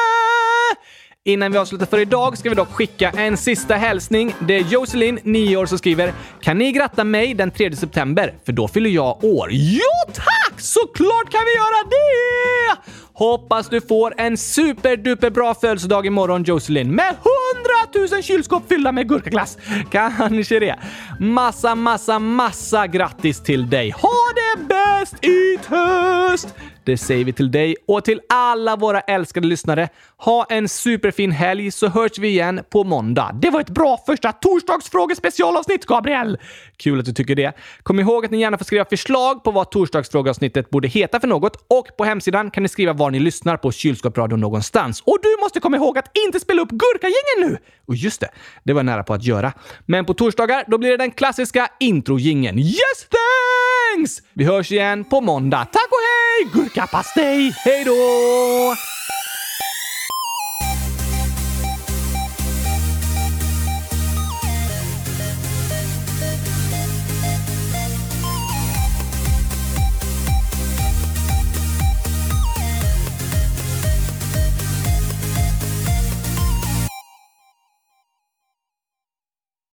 Innan 1.24 1.52
vi 1.52 1.58
avslutar 1.58 1.86
för 1.86 1.98
idag 1.98 2.38
ska 2.38 2.48
vi 2.48 2.54
dock 2.54 2.72
skicka 2.72 3.10
en 3.10 3.36
sista 3.36 3.74
hälsning. 3.74 4.34
Det 4.40 4.56
är 4.56 4.60
Jocelyn, 4.60 5.18
9 5.22 5.56
år, 5.56 5.66
som 5.66 5.78
skriver 5.78 6.12
“Kan 6.40 6.58
ni 6.58 6.72
gratta 6.72 7.04
mig 7.04 7.34
den 7.34 7.50
3 7.50 7.76
september? 7.76 8.34
För 8.46 8.52
då 8.52 8.68
fyller 8.68 8.90
jag 8.90 9.24
år.” 9.24 9.48
Jo 9.52 10.12
tack! 10.14 10.60
Såklart 10.60 11.30
kan 11.30 11.40
vi 11.44 11.52
göra 11.54 11.88
det! 11.90 12.92
Hoppas 13.14 13.68
du 13.68 13.80
får 13.80 14.14
en 14.16 14.36
superduper 14.36 15.30
bra 15.30 15.54
födelsedag 15.54 16.06
imorgon 16.06 16.44
Jocelyn 16.44 16.94
med 16.94 17.16
hundratusen 17.22 18.22
kylskåp 18.22 18.68
fyllda 18.68 18.92
med 18.92 19.08
gurkaglass. 19.08 19.58
Kanske 19.90 20.58
det. 20.58 20.78
Massa, 21.20 21.74
massa, 21.74 22.18
massa 22.18 22.86
grattis 22.86 23.42
till 23.42 23.70
dig. 23.70 23.90
Ha 23.90 24.10
det 24.34 24.64
bäst 24.68 25.24
i 25.24 25.58
höst! 25.66 26.54
Det 26.84 26.96
säger 26.98 27.24
vi 27.24 27.32
till 27.32 27.50
dig 27.50 27.76
och 27.86 28.04
till 28.04 28.20
alla 28.28 28.76
våra 28.76 29.00
älskade 29.00 29.46
lyssnare. 29.46 29.88
Ha 30.16 30.46
en 30.50 30.68
superfin 30.68 31.30
helg 31.30 31.70
så 31.70 31.88
hörs 31.88 32.18
vi 32.18 32.28
igen 32.28 32.60
på 32.70 32.84
måndag. 32.84 33.30
Det 33.42 33.50
var 33.50 33.60
ett 33.60 33.70
bra 33.70 34.02
första 34.06 34.32
torsdagsfrågespecialavsnitt, 34.32 35.86
Gabriel! 35.86 36.38
Kul 36.76 37.00
att 37.00 37.04
du 37.04 37.12
tycker 37.12 37.34
det. 37.34 37.52
Kom 37.82 38.00
ihåg 38.00 38.24
att 38.24 38.30
ni 38.30 38.40
gärna 38.40 38.58
får 38.58 38.64
skriva 38.64 38.84
förslag 38.84 39.44
på 39.44 39.50
vad 39.50 39.70
torsdagsfrågeavsnittet 39.70 40.70
borde 40.70 40.88
heta 40.88 41.20
för 41.20 41.28
något 41.28 41.64
och 41.68 41.96
på 41.96 42.04
hemsidan 42.04 42.50
kan 42.50 42.62
ni 42.62 42.68
skriva 42.68 42.92
var 43.02 43.10
ni 43.10 43.20
lyssnar 43.20 43.56
på 43.56 43.72
kylskåpsradion 43.72 44.40
någonstans. 44.40 45.00
Och 45.00 45.18
du 45.22 45.36
måste 45.40 45.60
komma 45.60 45.76
ihåg 45.76 45.98
att 45.98 46.16
inte 46.26 46.40
spela 46.40 46.62
upp 46.62 46.70
Gurkagängen 46.70 47.50
nu! 47.50 47.58
Och 47.86 47.96
just 47.96 48.20
det, 48.20 48.28
det 48.64 48.72
var 48.72 48.82
nära 48.82 49.02
på 49.02 49.14
att 49.14 49.24
göra. 49.24 49.52
Men 49.86 50.04
på 50.04 50.14
torsdagar, 50.14 50.64
då 50.68 50.78
blir 50.78 50.90
det 50.90 50.96
den 50.96 51.10
klassiska 51.10 51.68
introjingeln. 51.80 52.58
Yes 52.58 52.98
thanks! 53.14 54.22
Vi 54.32 54.44
hörs 54.44 54.72
igen 54.72 55.04
på 55.04 55.20
måndag. 55.20 55.64
Tack 55.72 55.88
och 55.90 55.98
hej! 56.08 56.62
Gurkapastej! 56.62 57.52
Hej 57.64 57.84
då! 57.84 59.01